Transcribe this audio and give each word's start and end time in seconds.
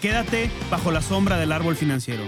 Quédate 0.00 0.50
bajo 0.70 0.90
la 0.90 1.02
sombra 1.02 1.36
del 1.36 1.52
árbol 1.52 1.76
financiero. 1.76 2.22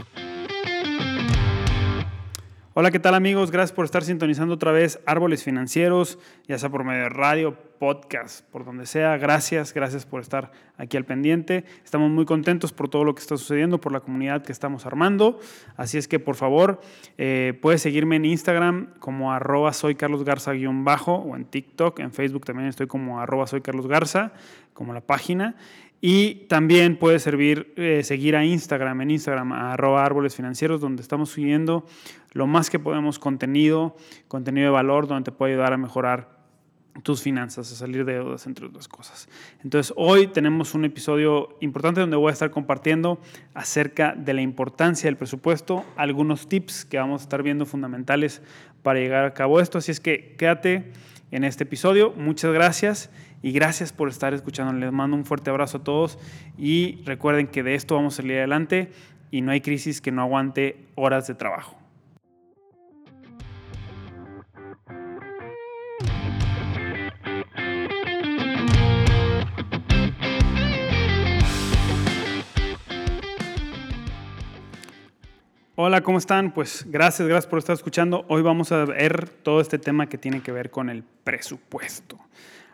Hola, 2.75 2.91
¿qué 2.91 2.99
tal 2.99 3.15
amigos? 3.15 3.51
Gracias 3.51 3.75
por 3.75 3.87
estar 3.87 4.05
sintonizando 4.05 4.55
otra 4.55 4.73
vez 4.73 5.01
Árboles 5.07 5.43
Financieros, 5.43 6.19
ya 6.47 6.59
sea 6.59 6.69
por 6.69 6.85
medio 6.85 7.05
de 7.05 7.09
radio, 7.09 7.57
podcast, 7.79 8.47
por 8.51 8.67
donde 8.67 8.85
sea. 8.85 9.17
Gracias, 9.17 9.73
gracias 9.73 10.05
por 10.05 10.21
estar 10.21 10.53
aquí 10.77 10.99
al 10.99 11.07
pendiente. 11.07 11.65
Estamos 11.83 12.11
muy 12.11 12.27
contentos 12.27 12.75
por 12.75 12.91
todo 12.91 13.05
lo 13.05 13.15
que 13.15 13.21
está 13.21 13.39
sucediendo, 13.39 13.81
por 13.81 13.93
la 13.93 14.01
comunidad 14.01 14.43
que 14.43 14.53
estamos 14.53 14.85
armando. 14.85 15.41
Así 15.77 15.97
es 15.97 16.09
que 16.09 16.19
por 16.19 16.37
favor, 16.37 16.81
eh, 17.17 17.59
puedes 17.63 17.81
seguirme 17.81 18.17
en 18.17 18.27
Instagram 18.27 18.95
como 18.99 19.33
arroba 19.33 19.73
soy 19.73 19.95
Carlos 19.95 20.25
Garza-bajo 20.25 21.15
o 21.15 21.37
en 21.37 21.47
TikTok, 21.47 22.01
en 22.01 22.13
Facebook 22.13 22.45
también 22.45 22.69
estoy 22.69 22.87
como 22.87 23.21
arroba 23.21 23.47
soy 23.47 23.63
Carlos 23.63 23.87
Garza, 23.87 24.33
como 24.75 24.93
la 24.93 25.01
página. 25.01 25.57
Y 26.05 26.47
también 26.49 26.97
puede 26.97 27.21
servir 27.21 27.73
eh, 27.77 28.03
seguir 28.03 28.35
a 28.35 28.45
Instagram, 28.45 29.03
en 29.03 29.13
Instagram, 29.13 29.53
a 29.53 29.75
arroba 29.75 30.05
árboles 30.05 30.35
financieros, 30.35 30.81
donde 30.81 31.01
estamos 31.01 31.31
subiendo 31.31 31.87
lo 32.33 32.49
más 32.49 32.71
que 32.71 32.81
podemos 32.81 33.21
contenido, 33.21 33.97
contenido 34.27 34.67
de 34.67 34.73
valor, 34.73 35.07
donde 35.07 35.31
te 35.31 35.31
puede 35.31 35.53
ayudar 35.53 35.73
a 35.73 35.77
mejorar 35.77 36.43
tus 37.05 37.23
finanzas, 37.23 37.71
a 37.71 37.77
salir 37.77 38.05
de 38.05 38.15
deudas, 38.15 38.49
entre 38.49 38.67
otras 38.67 38.89
cosas. 38.89 39.29
Entonces, 39.63 39.95
hoy 39.97 40.27
tenemos 40.27 40.75
un 40.75 40.85
episodio 40.85 41.57
importante 41.61 42.01
donde 42.01 42.17
voy 42.17 42.31
a 42.31 42.33
estar 42.33 42.51
compartiendo 42.51 43.21
acerca 43.55 44.13
de 44.17 44.35
la 44.35 44.43
importancia 44.43 45.07
del 45.07 45.17
presupuesto, 45.17 45.85
algunos 45.95 46.49
tips 46.49 46.85
que 46.85 46.99
vamos 46.99 47.23
a 47.23 47.25
estar 47.25 47.45
viendo 47.45 47.65
fundamentales 47.65 48.43
para 48.83 48.99
llegar 48.99 49.25
a 49.25 49.35
cabo 49.35 49.61
esto. 49.61 49.79
Así 49.79 49.93
es 49.93 50.01
que 50.01 50.35
quédate 50.37 50.93
en 51.33 51.43
este 51.43 51.65
episodio. 51.65 52.13
Muchas 52.13 52.53
gracias 52.53 53.11
y 53.43 53.51
gracias 53.51 53.93
por 53.93 54.09
estar 54.09 54.33
escuchando. 54.35 54.73
Les 54.75 54.93
mando 54.93 55.17
un 55.17 55.25
fuerte 55.25 55.51
abrazo 55.51 55.79
a 55.79 55.85
todos 55.85 56.19
y 56.57 57.01
recuerden 57.05 57.49
que 57.49 57.65
de 57.65 57.75
esto 57.75 57.97
vamos 57.97 58.15
a 58.15 58.17
salir 58.19 58.37
adelante 58.37 58.93
y 59.33 59.41
no 59.41 59.51
hay 59.51 59.63
crisis 59.63 60.01
que 60.01 60.13
no 60.13 60.23
aguante 60.23 60.87
horas 60.95 61.27
de 61.27 61.35
trabajo. 61.35 61.82
Hola, 75.75 76.03
¿cómo 76.03 76.19
están? 76.19 76.53
Pues 76.53 76.85
gracias, 76.87 77.27
gracias 77.27 77.47
por 77.47 77.59
estar 77.59 77.73
escuchando. 77.73 78.27
Hoy 78.29 78.43
vamos 78.43 78.73
a 78.73 78.85
ver 78.85 79.31
todo 79.31 79.59
este 79.63 79.79
tema 79.79 80.07
que 80.07 80.19
tiene 80.19 80.43
que 80.43 80.53
ver 80.53 80.71
con 80.71 80.91
el 80.91 81.03
presupuesto. 81.03 82.19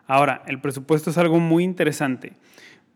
Ahora, 0.08 0.42
el 0.48 0.60
presupuesto 0.60 1.10
es 1.10 1.16
algo 1.16 1.38
muy 1.38 1.62
interesante 1.62 2.32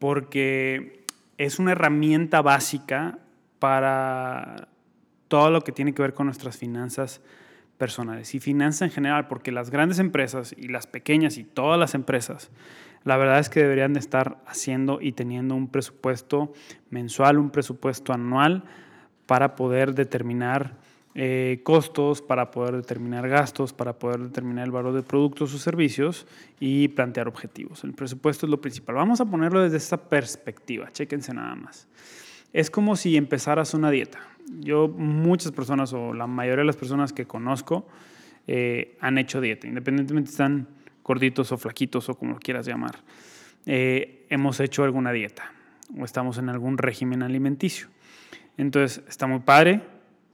porque 0.01 1.05
es 1.39 1.61
una 1.61 1.71
herramienta 1.71 2.43
básica 2.43 3.21
para 3.61 4.67
todo 5.29 5.51
lo 5.51 5.61
que 5.61 5.71
tiene 5.71 5.95
que 5.95 6.03
ver 6.03 6.15
con 6.15 6.27
nuestras 6.27 6.57
finanzas 6.57 7.21
personales 7.79 8.35
y 8.35 8.41
finanzas 8.41 8.83
en 8.83 8.91
general, 8.91 9.29
porque 9.29 9.53
las 9.53 9.71
grandes 9.71 10.01
empresas 10.01 10.53
y 10.59 10.67
las 10.67 10.89
pequeñas 10.89 11.39
y 11.39 11.45
todas 11.45 11.79
las 11.79 11.95
empresas, 11.95 12.51
la 13.05 13.17
verdad 13.19 13.39
es 13.39 13.49
que 13.49 13.61
deberían 13.61 13.93
de 13.93 14.01
estar 14.01 14.39
haciendo 14.49 15.01
y 15.01 15.13
teniendo 15.13 15.55
un 15.55 15.69
presupuesto 15.69 16.53
mensual, 16.91 17.39
un 17.39 17.51
presupuesto 17.51 18.13
anual 18.13 18.65
para 19.33 19.57
poder 19.57 19.95
determinar 19.95 20.77
eh, 21.15 21.61
costos, 21.63 22.21
para 22.21 22.51
poder 22.51 22.77
determinar 22.77 23.27
gastos, 23.31 23.73
para 23.73 23.99
poder 23.99 24.21
determinar 24.21 24.67
el 24.67 24.71
valor 24.71 24.93
de 24.93 25.03
productos 25.03 25.55
o 25.55 25.59
servicios 25.59 26.27
y 26.61 26.89
plantear 26.89 27.29
objetivos. 27.29 27.83
El 27.83 27.95
presupuesto 27.95 28.45
es 28.45 28.51
lo 28.51 28.61
principal. 28.61 28.97
Vamos 28.97 29.23
a 29.23 29.25
ponerlo 29.25 29.63
desde 29.63 29.79
esta 29.79 29.97
perspectiva, 29.97 30.93
chéquense 30.93 31.33
nada 31.33 31.55
más. 31.55 31.89
Es 32.53 32.71
como 32.71 32.95
si 32.95 33.17
empezaras 33.17 33.73
una 33.73 33.91
dieta. 33.91 34.19
Yo, 34.61 34.87
muchas 34.87 35.51
personas 35.53 35.95
o 35.95 36.13
la 36.13 36.27
mayoría 36.27 36.61
de 36.61 36.67
las 36.67 36.77
personas 36.77 37.15
que 37.15 37.25
conozco 37.25 37.87
eh, 38.47 38.99
han 39.01 39.17
hecho 39.17 39.41
dieta, 39.41 39.67
independientemente 39.67 40.29
están 40.31 40.69
gorditos 41.03 41.53
o 41.53 41.57
flaquitos 41.57 42.07
o 42.11 42.17
como 42.17 42.33
lo 42.33 42.39
quieras 42.39 42.67
llamar. 42.67 42.99
Eh, 43.65 44.27
hemos 44.29 44.61
hecho 44.61 44.85
alguna 44.85 45.11
dieta 45.11 45.55
o 45.99 46.05
estamos 46.05 46.37
en 46.37 46.51
algún 46.51 46.77
régimen 46.77 47.23
alimenticio. 47.23 47.92
Entonces, 48.57 49.03
está 49.09 49.27
muy 49.27 49.41
padre, 49.41 49.83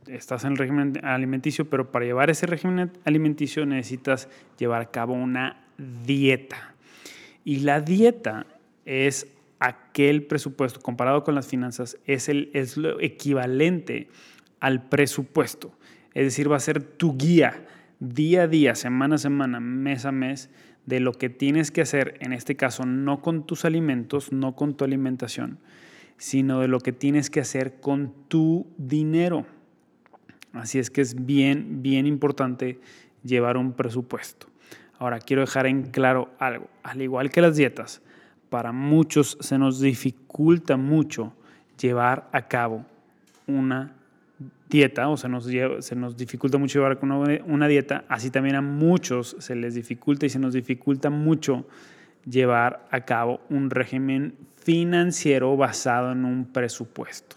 estás 0.06 0.44
en 0.44 0.52
el 0.52 0.58
régimen 0.58 1.04
alimenticio, 1.04 1.68
pero 1.68 1.90
para 1.90 2.04
llevar 2.04 2.30
ese 2.30 2.46
régimen 2.46 2.92
alimenticio 3.04 3.66
necesitas 3.66 4.28
llevar 4.58 4.82
a 4.82 4.90
cabo 4.90 5.14
una 5.14 5.64
dieta. 6.04 6.74
Y 7.44 7.60
la 7.60 7.80
dieta 7.80 8.46
es 8.84 9.28
aquel 9.60 10.24
presupuesto, 10.24 10.80
comparado 10.80 11.24
con 11.24 11.34
las 11.34 11.46
finanzas, 11.46 11.98
es, 12.06 12.28
el, 12.28 12.50
es 12.52 12.76
lo 12.76 13.00
equivalente 13.00 14.08
al 14.60 14.88
presupuesto. 14.88 15.72
Es 16.14 16.24
decir, 16.24 16.50
va 16.50 16.56
a 16.56 16.60
ser 16.60 16.82
tu 16.82 17.16
guía 17.16 17.64
día 18.00 18.42
a 18.42 18.48
día, 18.48 18.74
semana 18.74 19.16
a 19.16 19.18
semana, 19.18 19.60
mes 19.60 20.04
a 20.04 20.12
mes, 20.12 20.50
de 20.86 21.00
lo 21.00 21.12
que 21.12 21.28
tienes 21.28 21.70
que 21.70 21.82
hacer, 21.82 22.16
en 22.20 22.32
este 22.32 22.56
caso, 22.56 22.86
no 22.86 23.20
con 23.20 23.46
tus 23.46 23.64
alimentos, 23.64 24.32
no 24.32 24.56
con 24.56 24.74
tu 24.74 24.84
alimentación, 24.84 25.58
sino 26.18 26.60
de 26.60 26.68
lo 26.68 26.80
que 26.80 26.92
tienes 26.92 27.30
que 27.30 27.40
hacer 27.40 27.80
con 27.80 28.12
tu 28.28 28.66
dinero. 28.76 29.46
Así 30.52 30.78
es 30.78 30.90
que 30.90 31.00
es 31.00 31.24
bien, 31.24 31.82
bien 31.82 32.06
importante 32.06 32.80
llevar 33.22 33.56
un 33.56 33.72
presupuesto. 33.72 34.48
Ahora, 34.98 35.20
quiero 35.20 35.42
dejar 35.42 35.66
en 35.66 35.84
claro 35.84 36.30
algo. 36.38 36.68
Al 36.82 37.00
igual 37.00 37.30
que 37.30 37.40
las 37.40 37.56
dietas, 37.56 38.02
para 38.50 38.72
muchos 38.72 39.38
se 39.40 39.58
nos 39.58 39.80
dificulta 39.80 40.76
mucho 40.76 41.32
llevar 41.80 42.28
a 42.32 42.48
cabo 42.48 42.84
una 43.46 43.94
dieta 44.68 45.08
o 45.08 45.16
se 45.16 45.28
nos, 45.28 45.46
se 45.46 45.96
nos 45.96 46.16
dificulta 46.16 46.58
mucho 46.58 46.80
llevar 46.80 46.98
una, 47.02 47.18
una 47.44 47.68
dieta, 47.68 48.04
así 48.08 48.30
también 48.30 48.56
a 48.56 48.60
muchos 48.60 49.36
se 49.38 49.54
les 49.54 49.74
dificulta 49.74 50.26
y 50.26 50.30
se 50.30 50.38
nos 50.38 50.52
dificulta 50.52 51.10
mucho 51.10 51.66
llevar 52.24 52.86
a 52.90 53.02
cabo 53.02 53.40
un 53.50 53.70
régimen 53.70 54.34
financiero 54.62 55.56
basado 55.56 56.12
en 56.12 56.24
un 56.24 56.52
presupuesto. 56.52 57.36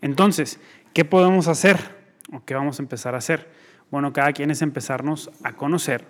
Entonces, 0.00 0.60
¿qué 0.92 1.04
podemos 1.04 1.48
hacer? 1.48 1.78
¿O 2.32 2.44
qué 2.44 2.54
vamos 2.54 2.78
a 2.78 2.82
empezar 2.82 3.14
a 3.14 3.18
hacer? 3.18 3.48
Bueno, 3.90 4.12
cada 4.12 4.32
quien 4.32 4.50
es 4.50 4.62
empezarnos 4.62 5.30
a 5.42 5.52
conocer, 5.52 6.04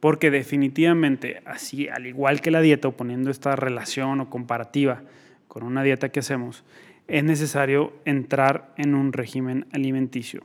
porque 0.00 0.30
definitivamente, 0.30 1.40
así, 1.46 1.88
al 1.88 2.06
igual 2.06 2.40
que 2.40 2.50
la 2.50 2.60
dieta, 2.60 2.88
o 2.88 2.96
poniendo 2.96 3.30
esta 3.30 3.56
relación 3.56 4.20
o 4.20 4.28
comparativa 4.28 5.02
con 5.48 5.62
una 5.62 5.82
dieta 5.82 6.10
que 6.10 6.20
hacemos, 6.20 6.64
es 7.08 7.24
necesario 7.24 7.92
entrar 8.04 8.74
en 8.76 8.94
un 8.94 9.12
régimen 9.12 9.66
alimenticio. 9.72 10.42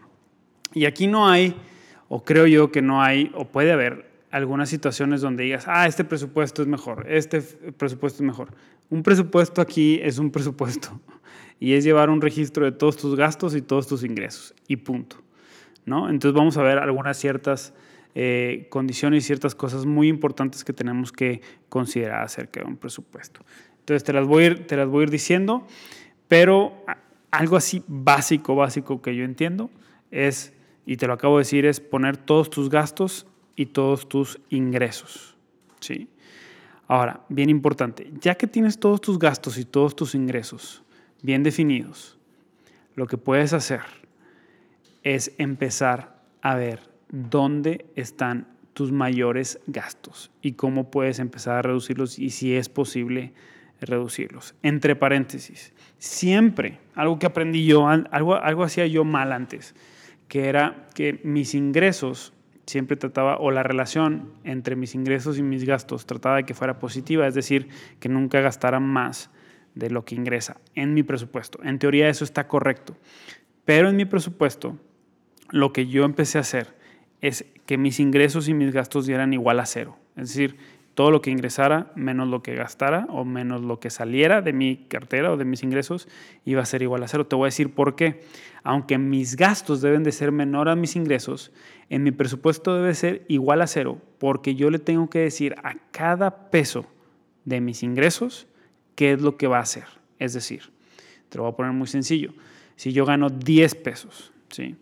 Y 0.73 0.85
aquí 0.85 1.07
no 1.07 1.27
hay, 1.27 1.55
o 2.07 2.23
creo 2.23 2.47
yo 2.47 2.71
que 2.71 2.81
no 2.81 3.01
hay, 3.01 3.31
o 3.33 3.45
puede 3.45 3.71
haber 3.71 4.10
algunas 4.31 4.69
situaciones 4.69 5.21
donde 5.21 5.43
digas, 5.43 5.65
ah, 5.67 5.85
este 5.87 6.03
presupuesto 6.03 6.61
es 6.61 6.67
mejor, 6.67 7.05
este 7.09 7.41
presupuesto 7.41 8.23
es 8.23 8.27
mejor. 8.27 8.49
Un 8.89 9.03
presupuesto 9.03 9.61
aquí 9.61 9.99
es 10.01 10.17
un 10.17 10.31
presupuesto 10.31 10.99
y 11.59 11.73
es 11.73 11.83
llevar 11.83 12.09
un 12.09 12.21
registro 12.21 12.65
de 12.65 12.71
todos 12.71 12.97
tus 12.97 13.15
gastos 13.15 13.55
y 13.55 13.61
todos 13.61 13.87
tus 13.87 14.03
ingresos 14.03 14.55
y 14.67 14.77
punto. 14.77 15.17
¿no? 15.85 16.09
Entonces 16.09 16.35
vamos 16.35 16.57
a 16.57 16.63
ver 16.63 16.77
algunas 16.77 17.17
ciertas 17.17 17.73
eh, 18.15 18.67
condiciones 18.69 19.23
y 19.23 19.27
ciertas 19.27 19.53
cosas 19.55 19.85
muy 19.85 20.07
importantes 20.07 20.63
que 20.63 20.73
tenemos 20.73 21.11
que 21.11 21.41
considerar 21.69 22.23
acerca 22.23 22.61
de 22.61 22.67
un 22.67 22.77
presupuesto. 22.77 23.41
Entonces 23.79 24.03
te 24.03 24.13
las 24.13 24.25
voy 24.25 24.43
a 24.43 24.47
ir, 24.47 24.67
te 24.67 24.77
las 24.77 24.87
voy 24.87 25.01
a 25.01 25.03
ir 25.03 25.09
diciendo, 25.09 25.65
pero 26.27 26.73
algo 27.31 27.57
así 27.57 27.83
básico, 27.87 28.55
básico 28.55 29.01
que 29.01 29.15
yo 29.15 29.25
entiendo 29.25 29.69
es, 30.11 30.53
y 30.85 30.97
te 30.97 31.07
lo 31.07 31.13
acabo 31.13 31.37
de 31.37 31.41
decir, 31.41 31.65
es 31.65 31.79
poner 31.79 32.17
todos 32.17 32.49
tus 32.49 32.69
gastos 32.69 33.27
y 33.61 33.67
todos 33.67 34.09
tus 34.09 34.39
ingresos. 34.49 35.35
¿sí? 35.79 36.09
Ahora, 36.87 37.21
bien 37.29 37.49
importante, 37.49 38.11
ya 38.19 38.35
que 38.35 38.47
tienes 38.47 38.79
todos 38.79 38.99
tus 39.01 39.19
gastos 39.19 39.57
y 39.59 39.65
todos 39.65 39.95
tus 39.95 40.15
ingresos, 40.15 40.83
bien 41.21 41.43
definidos, 41.43 42.17
lo 42.95 43.05
que 43.05 43.17
puedes 43.17 43.53
hacer 43.53 43.81
es 45.03 45.33
empezar 45.37 46.19
a 46.41 46.55
ver 46.55 46.89
dónde 47.09 47.85
están 47.95 48.47
tus 48.73 48.91
mayores 48.91 49.59
gastos 49.67 50.31
y 50.41 50.53
cómo 50.53 50.89
puedes 50.89 51.19
empezar 51.19 51.57
a 51.57 51.61
reducirlos 51.61 52.17
y 52.17 52.31
si 52.31 52.55
es 52.55 52.67
posible 52.67 53.31
reducirlos. 53.79 54.55
Entre 54.63 54.95
paréntesis, 54.95 55.71
siempre, 55.99 56.79
algo 56.95 57.19
que 57.19 57.27
aprendí 57.27 57.65
yo, 57.65 57.87
algo, 57.87 58.35
algo 58.35 58.63
hacía 58.63 58.87
yo 58.87 59.03
mal 59.03 59.31
antes, 59.31 59.75
que 60.27 60.49
era 60.49 60.87
que 60.95 61.21
mis 61.23 61.53
ingresos 61.53 62.33
siempre 62.65 62.97
trataba, 62.97 63.37
o 63.37 63.51
la 63.51 63.63
relación 63.63 64.31
entre 64.43 64.75
mis 64.75 64.95
ingresos 64.95 65.37
y 65.37 65.43
mis 65.43 65.65
gastos 65.65 66.05
trataba 66.05 66.37
de 66.37 66.43
que 66.45 66.53
fuera 66.53 66.79
positiva, 66.79 67.27
es 67.27 67.33
decir, 67.33 67.69
que 67.99 68.09
nunca 68.09 68.41
gastara 68.41 68.79
más 68.79 69.29
de 69.75 69.89
lo 69.89 70.05
que 70.05 70.15
ingresa 70.15 70.57
en 70.75 70.93
mi 70.93 71.03
presupuesto. 71.03 71.59
En 71.63 71.79
teoría 71.79 72.09
eso 72.09 72.23
está 72.23 72.47
correcto, 72.47 72.97
pero 73.65 73.89
en 73.89 73.95
mi 73.95 74.05
presupuesto 74.05 74.77
lo 75.49 75.73
que 75.73 75.87
yo 75.87 76.03
empecé 76.05 76.37
a 76.37 76.41
hacer 76.41 76.75
es 77.21 77.45
que 77.65 77.77
mis 77.77 77.99
ingresos 77.99 78.47
y 78.47 78.53
mis 78.53 78.73
gastos 78.73 79.05
dieran 79.05 79.33
igual 79.33 79.59
a 79.59 79.65
cero. 79.65 79.97
Es 80.15 80.29
decir, 80.29 80.57
todo 80.93 81.11
lo 81.11 81.21
que 81.21 81.31
ingresara 81.31 81.91
menos 81.95 82.27
lo 82.27 82.43
que 82.43 82.55
gastara 82.55 83.05
o 83.09 83.23
menos 83.23 83.61
lo 83.61 83.79
que 83.79 83.89
saliera 83.89 84.41
de 84.41 84.53
mi 84.53 84.77
cartera 84.87 85.31
o 85.31 85.37
de 85.37 85.45
mis 85.45 85.63
ingresos 85.63 86.07
iba 86.45 86.61
a 86.61 86.65
ser 86.65 86.81
igual 86.81 87.03
a 87.03 87.07
cero. 87.07 87.27
Te 87.27 87.35
voy 87.35 87.45
a 87.45 87.47
decir 87.47 87.73
por 87.73 87.95
qué. 87.95 88.21
Aunque 88.63 88.97
mis 88.97 89.35
gastos 89.37 89.81
deben 89.81 90.03
de 90.03 90.11
ser 90.11 90.31
menor 90.31 90.69
a 90.69 90.75
mis 90.75 90.95
ingresos, 90.95 91.51
en 91.89 92.03
mi 92.03 92.11
presupuesto 92.11 92.75
debe 92.75 92.93
ser 92.93 93.25
igual 93.27 93.61
a 93.61 93.67
cero 93.67 93.99
porque 94.19 94.55
yo 94.55 94.69
le 94.69 94.79
tengo 94.79 95.09
que 95.09 95.19
decir 95.19 95.55
a 95.63 95.75
cada 95.91 96.51
peso 96.51 96.85
de 97.45 97.61
mis 97.61 97.83
ingresos 97.83 98.47
qué 98.95 99.13
es 99.13 99.21
lo 99.21 99.37
que 99.37 99.47
va 99.47 99.57
a 99.57 99.61
hacer. 99.61 99.85
Es 100.19 100.33
decir, 100.33 100.71
te 101.29 101.37
lo 101.37 101.45
voy 101.45 101.53
a 101.53 101.55
poner 101.55 101.71
muy 101.71 101.87
sencillo. 101.87 102.33
Si 102.75 102.91
yo 102.93 103.05
gano 103.05 103.29
10 103.29 103.75
pesos, 103.75 104.31
¿sí? 104.49 104.75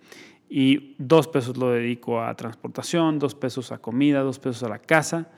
Y 0.50 0.96
dos 0.98 1.28
pesos 1.28 1.58
lo 1.58 1.70
dedico 1.70 2.22
a 2.22 2.36
transportación, 2.36 3.20
dos 3.20 3.36
pesos 3.36 3.72
a 3.72 3.78
comida, 3.78 4.22
dos 4.22 4.40
pesos 4.40 4.64
a 4.64 4.70
la 4.70 4.80
casa, 4.80 5.30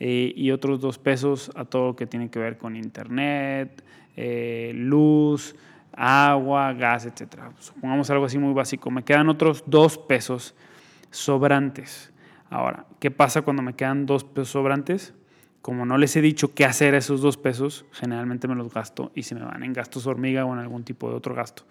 eh, 0.00 0.32
y 0.34 0.50
otros 0.50 0.80
dos 0.80 0.98
pesos 0.98 1.50
a 1.54 1.66
todo 1.66 1.88
lo 1.88 1.96
que 1.96 2.06
tiene 2.06 2.30
que 2.30 2.38
ver 2.38 2.56
con 2.56 2.74
internet, 2.74 3.84
eh, 4.16 4.72
luz, 4.74 5.54
agua, 5.92 6.72
gas, 6.72 7.04
etc. 7.04 7.36
Supongamos 7.58 8.08
algo 8.10 8.24
así 8.24 8.38
muy 8.38 8.54
básico. 8.54 8.90
Me 8.90 9.04
quedan 9.04 9.28
otros 9.28 9.62
dos 9.66 9.98
pesos 9.98 10.54
sobrantes. 11.10 12.12
Ahora, 12.48 12.86
¿qué 12.98 13.10
pasa 13.10 13.42
cuando 13.42 13.62
me 13.62 13.74
quedan 13.74 14.06
dos 14.06 14.24
pesos 14.24 14.48
sobrantes? 14.48 15.14
Como 15.60 15.84
no 15.84 15.98
les 15.98 16.16
he 16.16 16.22
dicho 16.22 16.54
qué 16.54 16.64
hacer 16.64 16.94
a 16.94 16.98
esos 16.98 17.20
dos 17.20 17.36
pesos, 17.36 17.84
generalmente 17.92 18.48
me 18.48 18.54
los 18.54 18.72
gasto 18.72 19.12
y 19.14 19.24
se 19.24 19.34
me 19.34 19.44
van 19.44 19.62
en 19.62 19.74
gastos 19.74 20.06
hormiga 20.06 20.46
o 20.46 20.54
en 20.54 20.58
algún 20.58 20.84
tipo 20.84 21.10
de 21.10 21.16
otro 21.16 21.34
gasto. 21.34 21.64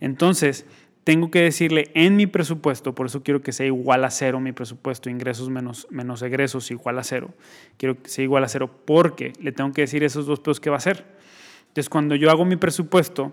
Entonces, 0.00 0.66
tengo 1.04 1.30
que 1.30 1.40
decirle 1.40 1.90
en 1.94 2.16
mi 2.16 2.26
presupuesto, 2.26 2.94
por 2.94 3.06
eso 3.06 3.22
quiero 3.22 3.42
que 3.42 3.52
sea 3.52 3.66
igual 3.66 4.04
a 4.04 4.10
cero 4.10 4.38
mi 4.40 4.52
presupuesto, 4.52 5.08
ingresos 5.08 5.48
menos, 5.48 5.86
menos 5.90 6.22
egresos 6.22 6.70
igual 6.70 6.98
a 6.98 7.04
cero. 7.04 7.32
Quiero 7.78 8.02
que 8.02 8.08
sea 8.08 8.24
igual 8.24 8.44
a 8.44 8.48
cero 8.48 8.70
porque 8.84 9.32
le 9.40 9.52
tengo 9.52 9.72
que 9.72 9.82
decir 9.82 10.04
esos 10.04 10.26
dos 10.26 10.40
pesos 10.40 10.60
que 10.60 10.70
va 10.70 10.76
a 10.76 10.80
ser. 10.80 11.04
Entonces, 11.68 11.88
cuando 11.88 12.16
yo 12.16 12.30
hago 12.30 12.44
mi 12.44 12.56
presupuesto, 12.56 13.32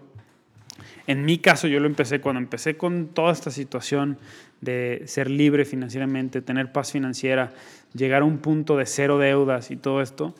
en 1.07 1.25
mi 1.25 1.39
caso 1.39 1.67
yo 1.67 1.79
lo 1.79 1.87
empecé 1.87 2.21
cuando 2.21 2.39
empecé 2.39 2.77
con 2.77 3.07
toda 3.07 3.31
esta 3.31 3.51
situación 3.51 4.17
de 4.61 5.03
ser 5.05 5.29
libre 5.29 5.65
financieramente, 5.65 6.41
tener 6.41 6.71
paz 6.71 6.91
financiera, 6.91 7.51
llegar 7.93 8.21
a 8.21 8.25
un 8.25 8.37
punto 8.39 8.77
de 8.77 8.85
cero 8.85 9.17
deudas 9.17 9.71
y 9.71 9.75
todo 9.75 10.01
esto, 10.01 10.35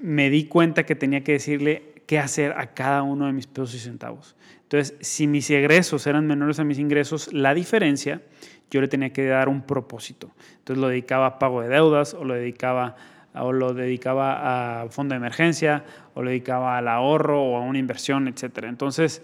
me 0.00 0.30
di 0.30 0.44
cuenta 0.44 0.86
que 0.86 0.94
tenía 0.94 1.22
que 1.22 1.32
decirle 1.32 1.95
qué 2.06 2.18
hacer 2.18 2.52
a 2.56 2.74
cada 2.74 3.02
uno 3.02 3.26
de 3.26 3.32
mis 3.32 3.46
pesos 3.46 3.74
y 3.74 3.78
centavos. 3.78 4.36
Entonces, 4.62 4.96
si 5.00 5.26
mis 5.26 5.48
egresos 5.50 6.06
eran 6.06 6.26
menores 6.26 6.58
a 6.58 6.64
mis 6.64 6.78
ingresos, 6.78 7.32
la 7.32 7.54
diferencia 7.54 8.22
yo 8.70 8.80
le 8.80 8.88
tenía 8.88 9.12
que 9.12 9.26
dar 9.26 9.48
un 9.48 9.62
propósito. 9.62 10.30
Entonces 10.58 10.80
lo 10.80 10.88
dedicaba 10.88 11.26
a 11.26 11.38
pago 11.38 11.62
de 11.62 11.68
deudas 11.68 12.14
o 12.14 12.24
lo 12.24 12.34
dedicaba 12.34 12.96
o 13.34 13.52
lo 13.52 13.74
dedicaba 13.74 14.82
a 14.82 14.88
fondo 14.88 15.12
de 15.12 15.18
emergencia 15.18 15.84
o 16.14 16.22
lo 16.22 16.30
dedicaba 16.30 16.78
al 16.78 16.88
ahorro 16.88 17.42
o 17.42 17.56
a 17.56 17.60
una 17.60 17.78
inversión, 17.78 18.28
etc. 18.28 18.64
Entonces, 18.64 19.22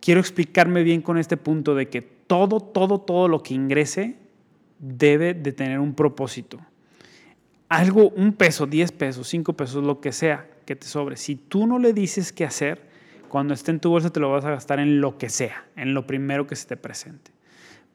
quiero 0.00 0.20
explicarme 0.20 0.82
bien 0.82 1.02
con 1.02 1.18
este 1.18 1.36
punto 1.36 1.74
de 1.74 1.88
que 1.88 2.00
todo, 2.00 2.60
todo, 2.60 3.00
todo 3.00 3.28
lo 3.28 3.42
que 3.42 3.54
ingrese 3.54 4.16
debe 4.78 5.34
de 5.34 5.52
tener 5.52 5.78
un 5.78 5.94
propósito. 5.94 6.58
Algo, 7.68 8.08
un 8.10 8.32
peso, 8.32 8.66
diez 8.66 8.92
pesos, 8.92 9.28
cinco 9.28 9.52
pesos, 9.52 9.84
lo 9.84 10.00
que 10.00 10.12
sea 10.12 10.48
que 10.68 10.76
te 10.76 10.86
sobre. 10.86 11.16
Si 11.16 11.34
tú 11.34 11.66
no 11.66 11.78
le 11.78 11.94
dices 11.94 12.30
qué 12.30 12.44
hacer, 12.44 12.90
cuando 13.30 13.54
esté 13.54 13.70
en 13.70 13.80
tu 13.80 13.88
bolsa 13.88 14.10
te 14.10 14.20
lo 14.20 14.30
vas 14.30 14.44
a 14.44 14.50
gastar 14.50 14.80
en 14.80 15.00
lo 15.00 15.16
que 15.16 15.30
sea, 15.30 15.64
en 15.76 15.94
lo 15.94 16.06
primero 16.06 16.46
que 16.46 16.56
se 16.56 16.66
te 16.66 16.76
presente. 16.76 17.30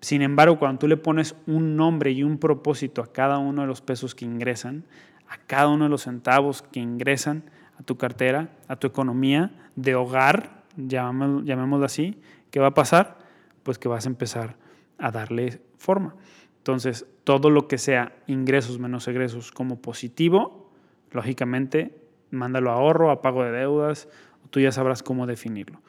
Sin 0.01 0.23
embargo, 0.23 0.57
cuando 0.57 0.79
tú 0.79 0.87
le 0.87 0.97
pones 0.97 1.35
un 1.45 1.75
nombre 1.75 2.09
y 2.09 2.23
un 2.23 2.39
propósito 2.39 3.03
a 3.03 3.13
cada 3.13 3.37
uno 3.37 3.61
de 3.61 3.67
los 3.67 3.81
pesos 3.81 4.15
que 4.15 4.25
ingresan, 4.25 4.85
a 5.29 5.37
cada 5.37 5.67
uno 5.67 5.83
de 5.83 5.91
los 5.91 6.01
centavos 6.01 6.63
que 6.63 6.79
ingresan 6.79 7.43
a 7.79 7.83
tu 7.83 7.95
cartera, 7.95 8.49
a 8.67 8.75
tu 8.75 8.87
economía 8.87 9.51
de 9.75 9.93
hogar, 9.93 10.63
llamémoslo, 10.75 11.85
así, 11.85 12.19
¿qué 12.49 12.59
va 12.59 12.69
a 12.69 12.73
pasar? 12.73 13.19
Pues 13.61 13.77
que 13.77 13.87
vas 13.87 14.07
a 14.07 14.09
empezar 14.09 14.57
a 14.97 15.11
darle 15.11 15.61
forma. 15.77 16.15
Entonces, 16.57 17.05
todo 17.23 17.51
lo 17.51 17.67
que 17.67 17.77
sea 17.77 18.15
ingresos 18.25 18.79
menos 18.79 19.07
egresos 19.07 19.51
como 19.51 19.79
positivo, 19.79 20.71
lógicamente, 21.11 21.99
mándalo 22.33 22.71
a 22.71 22.75
ahorro, 22.75 23.11
a 23.11 23.21
pago 23.21 23.43
de 23.43 23.51
deudas, 23.51 24.07
tú 24.49 24.59
ya 24.59 24.71
sabrás 24.71 25.03
cómo 25.03 25.25
definirlo. 25.27 25.81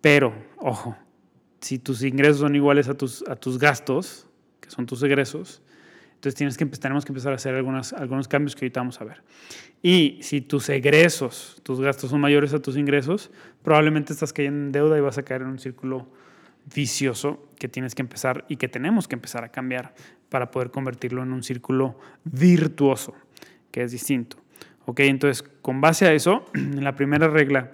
Pero, 0.00 0.34
ojo, 0.58 0.96
si 1.60 1.78
tus 1.78 2.02
ingresos 2.02 2.38
son 2.38 2.54
iguales 2.54 2.88
a 2.88 2.94
tus, 2.94 3.26
a 3.28 3.36
tus 3.36 3.58
gastos, 3.58 4.26
que 4.60 4.70
son 4.70 4.86
tus 4.86 5.02
egresos, 5.02 5.62
entonces 6.14 6.34
tienes 6.36 6.56
que, 6.56 6.64
tenemos 6.66 7.04
que 7.04 7.12
empezar 7.12 7.32
a 7.32 7.36
hacer 7.36 7.54
algunas, 7.54 7.92
algunos 7.92 8.28
cambios 8.28 8.54
que 8.56 8.64
ahorita 8.64 8.80
vamos 8.80 9.00
a 9.00 9.04
ver. 9.04 9.22
Y 9.82 10.18
si 10.22 10.40
tus 10.40 10.68
egresos, 10.70 11.60
tus 11.62 11.80
gastos 11.80 12.10
son 12.10 12.20
mayores 12.20 12.54
a 12.54 12.60
tus 12.60 12.76
ingresos, 12.76 13.30
probablemente 13.62 14.12
estás 14.12 14.32
cayendo 14.32 14.66
en 14.66 14.72
deuda 14.72 14.96
y 14.96 15.00
vas 15.00 15.18
a 15.18 15.22
caer 15.22 15.42
en 15.42 15.48
un 15.48 15.58
círculo 15.58 16.06
vicioso 16.74 17.46
que 17.58 17.68
tienes 17.68 17.94
que 17.94 18.02
empezar 18.02 18.46
y 18.48 18.56
que 18.56 18.68
tenemos 18.68 19.06
que 19.06 19.16
empezar 19.16 19.44
a 19.44 19.50
cambiar 19.50 19.94
para 20.30 20.50
poder 20.50 20.70
convertirlo 20.70 21.22
en 21.22 21.32
un 21.32 21.42
círculo 21.42 21.98
virtuoso, 22.24 23.14
que 23.70 23.82
es 23.82 23.92
distinto. 23.92 24.43
Ok, 24.86 25.00
entonces 25.00 25.42
con 25.62 25.80
base 25.80 26.06
a 26.06 26.12
eso, 26.12 26.44
la 26.54 26.94
primera 26.94 27.28
regla 27.28 27.72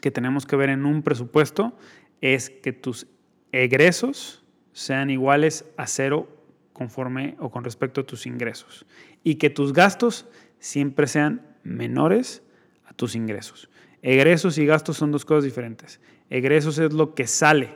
que 0.00 0.10
tenemos 0.10 0.46
que 0.46 0.56
ver 0.56 0.70
en 0.70 0.86
un 0.86 1.02
presupuesto 1.02 1.76
es 2.20 2.50
que 2.50 2.72
tus 2.72 3.06
egresos 3.52 4.44
sean 4.72 5.10
iguales 5.10 5.64
a 5.76 5.86
cero 5.86 6.28
conforme 6.72 7.36
o 7.40 7.50
con 7.50 7.64
respecto 7.64 8.02
a 8.02 8.06
tus 8.06 8.26
ingresos 8.26 8.86
y 9.24 9.36
que 9.36 9.50
tus 9.50 9.72
gastos 9.72 10.26
siempre 10.58 11.06
sean 11.06 11.42
menores 11.64 12.42
a 12.86 12.94
tus 12.94 13.14
ingresos. 13.14 13.68
Egresos 14.00 14.58
y 14.58 14.66
gastos 14.66 14.96
son 14.96 15.10
dos 15.10 15.24
cosas 15.24 15.44
diferentes. 15.44 16.00
Egresos 16.30 16.78
es 16.78 16.92
lo 16.92 17.14
que 17.14 17.26
sale, 17.26 17.74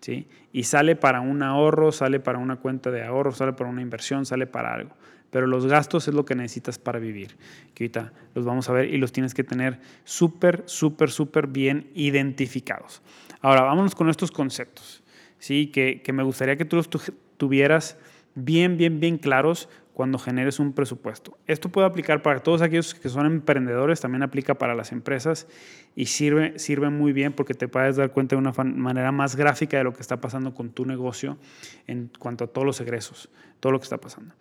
¿sí? 0.00 0.28
Y 0.52 0.64
sale 0.64 0.94
para 0.94 1.20
un 1.20 1.42
ahorro, 1.42 1.90
sale 1.90 2.20
para 2.20 2.38
una 2.38 2.56
cuenta 2.56 2.90
de 2.90 3.02
ahorro, 3.02 3.32
sale 3.32 3.54
para 3.54 3.70
una 3.70 3.80
inversión, 3.80 4.26
sale 4.26 4.46
para 4.46 4.74
algo 4.74 4.94
pero 5.34 5.48
los 5.48 5.66
gastos 5.66 6.06
es 6.06 6.14
lo 6.14 6.24
que 6.24 6.36
necesitas 6.36 6.78
para 6.78 7.00
vivir, 7.00 7.36
que 7.74 7.82
ahorita 7.82 8.12
los 8.36 8.44
vamos 8.44 8.70
a 8.70 8.72
ver 8.72 8.94
y 8.94 8.98
los 8.98 9.10
tienes 9.10 9.34
que 9.34 9.42
tener 9.42 9.80
súper, 10.04 10.62
súper, 10.66 11.10
súper 11.10 11.48
bien 11.48 11.90
identificados. 11.92 13.02
Ahora, 13.40 13.62
vámonos 13.62 13.96
con 13.96 14.08
estos 14.08 14.30
conceptos, 14.30 15.02
¿sí? 15.40 15.72
que, 15.72 16.02
que 16.02 16.12
me 16.12 16.22
gustaría 16.22 16.54
que 16.54 16.64
tú 16.64 16.76
los 16.76 16.88
tuvieras 17.36 17.98
bien, 18.36 18.76
bien, 18.76 19.00
bien 19.00 19.18
claros 19.18 19.68
cuando 19.94 20.18
generes 20.18 20.58
un 20.58 20.72
presupuesto. 20.72 21.38
Esto 21.46 21.68
puede 21.68 21.86
aplicar 21.86 22.20
para 22.20 22.40
todos 22.40 22.62
aquellos 22.62 22.94
que 22.94 23.08
son 23.08 23.26
emprendedores, 23.26 24.00
también 24.00 24.24
aplica 24.24 24.54
para 24.54 24.74
las 24.74 24.90
empresas 24.90 25.46
y 25.94 26.06
sirve, 26.06 26.58
sirve 26.58 26.90
muy 26.90 27.12
bien 27.12 27.32
porque 27.32 27.54
te 27.54 27.68
puedes 27.68 27.96
dar 27.96 28.10
cuenta 28.10 28.34
de 28.34 28.40
una 28.40 28.52
manera 28.64 29.12
más 29.12 29.36
gráfica 29.36 29.78
de 29.78 29.84
lo 29.84 29.92
que 29.92 30.00
está 30.00 30.20
pasando 30.20 30.52
con 30.52 30.70
tu 30.70 30.84
negocio 30.84 31.38
en 31.86 32.10
cuanto 32.18 32.44
a 32.44 32.46
todos 32.48 32.66
los 32.66 32.80
egresos, 32.80 33.30
todo 33.60 33.70
lo 33.70 33.78
que 33.78 33.84
está 33.84 33.98
pasando. 33.98 34.34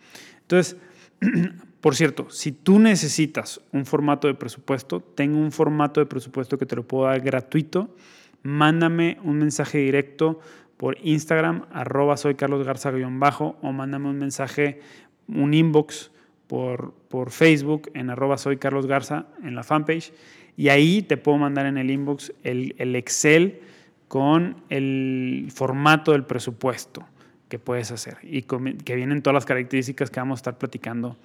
Entonces, 0.43 0.77
por 1.81 1.95
cierto, 1.95 2.29
si 2.29 2.51
tú 2.51 2.79
necesitas 2.79 3.62
un 3.71 3.85
formato 3.85 4.27
de 4.27 4.35
presupuesto, 4.35 5.01
tengo 5.01 5.39
un 5.39 5.51
formato 5.51 6.00
de 6.00 6.05
presupuesto 6.05 6.57
que 6.57 6.65
te 6.65 6.75
lo 6.75 6.88
puedo 6.88 7.05
dar 7.05 7.21
gratuito. 7.21 7.95
Mándame 8.43 9.17
un 9.23 9.39
mensaje 9.39 9.79
directo 9.79 10.39
por 10.77 10.97
Instagram, 11.01 11.65
arroba 11.71 12.17
soy 12.17 12.35
Carlos 12.35 12.65
Garza-bajo, 12.65 13.57
o 13.62 13.71
mándame 13.71 14.09
un 14.09 14.17
mensaje, 14.17 14.81
un 15.27 15.53
inbox 15.53 16.12
por, 16.47 16.93
por 17.07 17.31
Facebook 17.31 17.89
en 17.93 18.09
arroba 18.09 18.38
soy 18.38 18.57
Garza 18.57 19.27
en 19.43 19.55
la 19.55 19.63
fanpage. 19.63 20.13
Y 20.57 20.69
ahí 20.69 21.01
te 21.01 21.17
puedo 21.17 21.38
mandar 21.38 21.65
en 21.65 21.77
el 21.77 21.89
inbox 21.89 22.33
el, 22.43 22.75
el 22.77 22.95
Excel 22.95 23.62
con 24.07 24.57
el 24.69 25.47
formato 25.53 26.12
del 26.12 26.25
presupuesto 26.25 27.05
que 27.53 27.60
puedes 27.60 27.91
hacer 27.91 28.17
y 28.24 28.41
que 28.41 28.95
vienen 28.95 29.22
todas 29.22 29.36
las 29.36 29.45
características 29.45 30.10
que 30.10 30.19
vamos 30.19 30.38
a 30.38 30.39
estar 30.39 30.57
platicando 30.57 31.17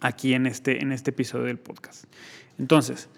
aquí 0.00 0.32
en 0.32 0.46
este, 0.46 0.80
en 0.80 0.90
este 0.90 1.10
episodio 1.10 1.44
del 1.44 1.58
podcast. 1.58 2.06
Entonces, 2.58 3.10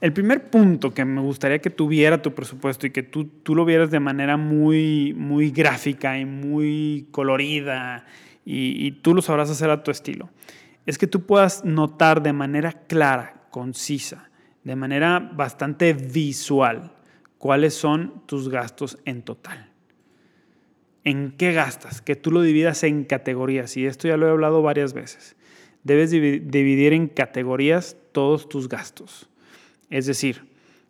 el 0.00 0.12
primer 0.12 0.50
punto 0.50 0.94
que 0.94 1.04
me 1.04 1.20
gustaría 1.20 1.58
que 1.58 1.68
tuviera 1.68 2.22
tu 2.22 2.32
presupuesto 2.32 2.86
y 2.86 2.90
que 2.90 3.02
tú, 3.02 3.24
tú 3.24 3.56
lo 3.56 3.64
vieras 3.64 3.90
de 3.90 3.98
manera 3.98 4.36
muy, 4.36 5.14
muy 5.14 5.50
gráfica 5.50 6.16
y 6.16 6.24
muy 6.24 7.08
colorida 7.10 8.06
y, 8.44 8.86
y 8.86 8.92
tú 8.92 9.12
lo 9.12 9.20
sabrás 9.20 9.50
hacer 9.50 9.70
a 9.70 9.82
tu 9.82 9.90
estilo, 9.90 10.30
es 10.86 10.96
que 10.96 11.08
tú 11.08 11.26
puedas 11.26 11.64
notar 11.64 12.22
de 12.22 12.32
manera 12.32 12.70
clara, 12.70 13.48
concisa, 13.50 14.30
de 14.62 14.76
manera 14.76 15.18
bastante 15.18 15.92
visual 15.92 16.92
cuáles 17.36 17.74
son 17.74 18.22
tus 18.26 18.48
gastos 18.48 18.96
en 19.04 19.22
total. 19.22 19.70
¿En 21.04 21.32
qué 21.32 21.52
gastas? 21.52 22.02
Que 22.02 22.16
tú 22.16 22.30
lo 22.30 22.42
dividas 22.42 22.82
en 22.84 23.04
categorías. 23.04 23.76
Y 23.76 23.86
esto 23.86 24.08
ya 24.08 24.16
lo 24.16 24.26
he 24.26 24.30
hablado 24.30 24.62
varias 24.62 24.92
veces. 24.92 25.36
Debes 25.82 26.10
dividir 26.10 26.92
en 26.92 27.08
categorías 27.08 27.96
todos 28.12 28.48
tus 28.48 28.68
gastos. 28.68 29.28
Es 29.88 30.06
decir, 30.06 30.44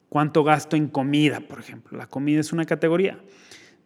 cuánto 0.09 0.43
gasto 0.43 0.77
en 0.77 0.89
comida, 0.89 1.41
por 1.41 1.61
ejemplo. 1.61 1.97
La 1.97 2.07
comida 2.07 2.41
es 2.41 2.53
una 2.53 2.65
categoría. 2.67 3.19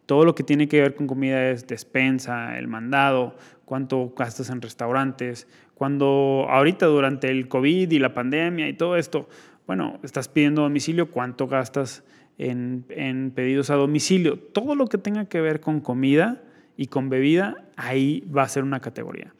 Todo 0.05 0.25
lo 0.25 0.35
que 0.35 0.43
tiene 0.43 0.67
que 0.67 0.81
ver 0.81 0.95
con 0.95 1.07
comida 1.07 1.49
es 1.49 1.67
despensa, 1.67 2.57
el 2.57 2.67
mandado, 2.67 3.35
cuánto 3.65 4.13
gastas 4.17 4.49
en 4.49 4.61
restaurantes. 4.61 5.47
Cuando 5.75 6.47
ahorita 6.49 6.87
durante 6.87 7.29
el 7.29 7.47
COVID 7.47 7.91
y 7.91 7.99
la 7.99 8.13
pandemia 8.13 8.67
y 8.67 8.73
todo 8.73 8.97
esto, 8.97 9.29
bueno, 9.67 9.99
estás 10.03 10.27
pidiendo 10.27 10.63
domicilio, 10.63 11.09
cuánto 11.09 11.47
gastas 11.47 12.03
en, 12.37 12.85
en 12.89 13.31
pedidos 13.31 13.69
a 13.69 13.75
domicilio. 13.75 14.37
Todo 14.37 14.75
lo 14.75 14.87
que 14.87 14.97
tenga 14.97 15.25
que 15.25 15.41
ver 15.41 15.59
con 15.61 15.79
comida 15.79 16.41
y 16.77 16.87
con 16.87 17.09
bebida, 17.09 17.65
ahí 17.75 18.23
va 18.35 18.43
a 18.43 18.49
ser 18.49 18.63
una 18.63 18.79
categoría. 18.79 19.33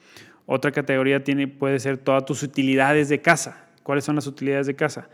Otra 0.45 0.71
categoría 0.71 1.23
tiene, 1.23 1.47
puede 1.47 1.79
ser 1.79 1.97
todas 1.97 2.25
tus 2.25 2.43
utilidades 2.43 3.09
de 3.09 3.21
casa. 3.21 3.67
¿Cuáles 3.83 4.03
son 4.03 4.15
las 4.15 4.27
utilidades 4.27 4.67
de 4.67 4.75
casa? 4.75 5.09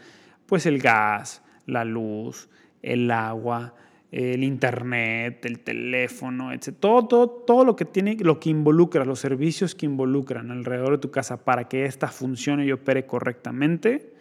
Pues 0.45 0.65
el 0.65 0.79
gas, 0.79 1.41
la 1.65 1.85
luz, 1.85 2.49
el 2.81 3.09
agua, 3.11 3.73
el 4.11 4.43
internet, 4.43 5.45
el 5.45 5.59
teléfono, 5.59 6.51
etc. 6.51 6.73
Todo, 6.79 7.07
todo, 7.07 7.29
todo 7.29 7.65
lo 7.65 7.75
que 7.75 7.85
tiene, 7.85 8.17
lo 8.19 8.39
que 8.39 8.49
involucra, 8.49 9.05
los 9.05 9.19
servicios 9.19 9.73
que 9.73 9.85
involucran 9.85 10.51
alrededor 10.51 10.91
de 10.91 10.97
tu 10.97 11.11
casa 11.11 11.45
para 11.45 11.69
que 11.69 11.85
ésta 11.85 12.09
funcione 12.09 12.65
y 12.65 12.71
opere 12.73 13.05
correctamente, 13.05 14.13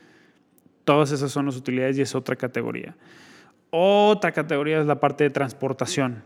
todas 0.84 1.10
esas 1.10 1.32
son 1.32 1.46
las 1.46 1.56
utilidades 1.56 1.98
y 1.98 2.02
es 2.02 2.14
otra 2.14 2.36
categoría. 2.36 2.96
Otra 3.70 4.32
categoría 4.32 4.80
es 4.80 4.86
la 4.86 5.00
parte 5.00 5.24
de 5.24 5.30
transportación. 5.30 6.22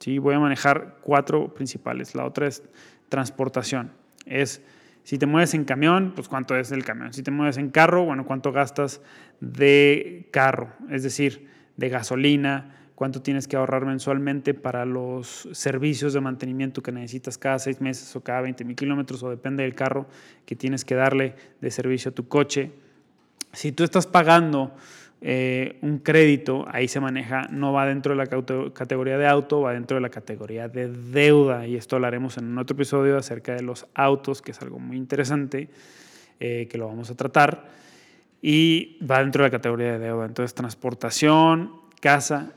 ¿sí? 0.00 0.18
Voy 0.18 0.34
a 0.34 0.40
manejar 0.40 0.96
cuatro 1.00 1.54
principales. 1.54 2.14
La 2.14 2.24
otra 2.24 2.46
es 2.46 2.62
transportación. 3.08 3.92
Es 4.26 4.62
si 5.08 5.16
te 5.16 5.24
mueves 5.24 5.54
en 5.54 5.64
camión, 5.64 6.12
pues 6.14 6.28
cuánto 6.28 6.54
es 6.54 6.70
el 6.70 6.84
camión. 6.84 7.14
Si 7.14 7.22
te 7.22 7.30
mueves 7.30 7.56
en 7.56 7.70
carro, 7.70 8.04
bueno, 8.04 8.26
cuánto 8.26 8.52
gastas 8.52 9.00
de 9.40 10.28
carro, 10.32 10.68
es 10.90 11.02
decir, 11.02 11.48
de 11.78 11.88
gasolina, 11.88 12.74
cuánto 12.94 13.22
tienes 13.22 13.48
que 13.48 13.56
ahorrar 13.56 13.86
mensualmente 13.86 14.52
para 14.52 14.84
los 14.84 15.48
servicios 15.52 16.12
de 16.12 16.20
mantenimiento 16.20 16.82
que 16.82 16.92
necesitas 16.92 17.38
cada 17.38 17.58
seis 17.58 17.80
meses 17.80 18.14
o 18.16 18.20
cada 18.20 18.42
20 18.42 18.64
mil 18.64 18.76
kilómetros, 18.76 19.22
o 19.22 19.30
depende 19.30 19.62
del 19.62 19.74
carro 19.74 20.08
que 20.44 20.56
tienes 20.56 20.84
que 20.84 20.94
darle 20.94 21.36
de 21.60 21.70
servicio 21.70 22.10
a 22.10 22.14
tu 22.14 22.28
coche. 22.28 22.72
Si 23.54 23.72
tú 23.72 23.84
estás 23.84 24.06
pagando 24.06 24.74
eh, 25.20 25.78
un 25.82 25.98
crédito, 25.98 26.64
ahí 26.70 26.86
se 26.86 27.00
maneja, 27.00 27.48
no 27.50 27.72
va 27.72 27.86
dentro 27.86 28.14
de 28.14 28.24
la 28.24 28.26
categoría 28.72 29.18
de 29.18 29.26
auto, 29.26 29.62
va 29.62 29.72
dentro 29.72 29.96
de 29.96 30.00
la 30.00 30.10
categoría 30.10 30.68
de 30.68 30.88
deuda. 30.88 31.66
Y 31.66 31.76
esto 31.76 31.96
hablaremos 31.96 32.38
en 32.38 32.56
otro 32.56 32.74
episodio 32.74 33.16
acerca 33.16 33.54
de 33.54 33.62
los 33.62 33.86
autos, 33.94 34.42
que 34.42 34.52
es 34.52 34.62
algo 34.62 34.78
muy 34.78 34.96
interesante, 34.96 35.68
eh, 36.38 36.68
que 36.70 36.78
lo 36.78 36.86
vamos 36.86 37.10
a 37.10 37.16
tratar. 37.16 37.64
Y 38.40 38.98
va 39.04 39.18
dentro 39.18 39.42
de 39.42 39.48
la 39.48 39.50
categoría 39.50 39.92
de 39.94 39.98
deuda. 39.98 40.26
Entonces, 40.26 40.54
transportación, 40.54 41.72
casa, 42.00 42.52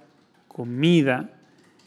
comida 0.48 1.32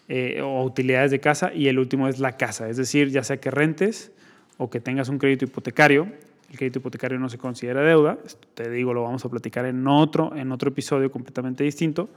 eh, 0.09 0.41
o 0.43 0.65
utilidades 0.65 1.13
de 1.13 1.21
casa. 1.21 1.55
Y 1.55 1.69
el 1.69 1.79
último 1.79 2.09
es 2.09 2.19
la 2.19 2.37
casa, 2.37 2.69
es 2.69 2.77
decir, 2.77 3.11
ya 3.11 3.23
sea 3.23 3.37
que 3.37 3.53
rentes 3.53 4.11
o 4.59 4.71
que 4.71 4.81
tengas 4.81 5.09
un 5.09 5.19
crédito 5.19 5.45
hipotecario 5.45 6.09
el 6.55 6.59
crédito 6.59 6.79
hipotecario 6.79 7.19
no 7.19 7.29
se 7.29 7.37
considera 7.37 7.83
deuda. 7.83 8.19
Te 8.55 8.71
digo, 8.71 8.95
lo 8.95 9.03
vamos 9.03 9.25
a 9.25 9.29
platicar 9.29 9.67
en 9.67 9.87
otro, 9.87 10.35
en 10.35 10.53
otro 10.53 10.71
episodio 10.71 11.11
completamente 11.11 11.65
distinto. 11.65 12.09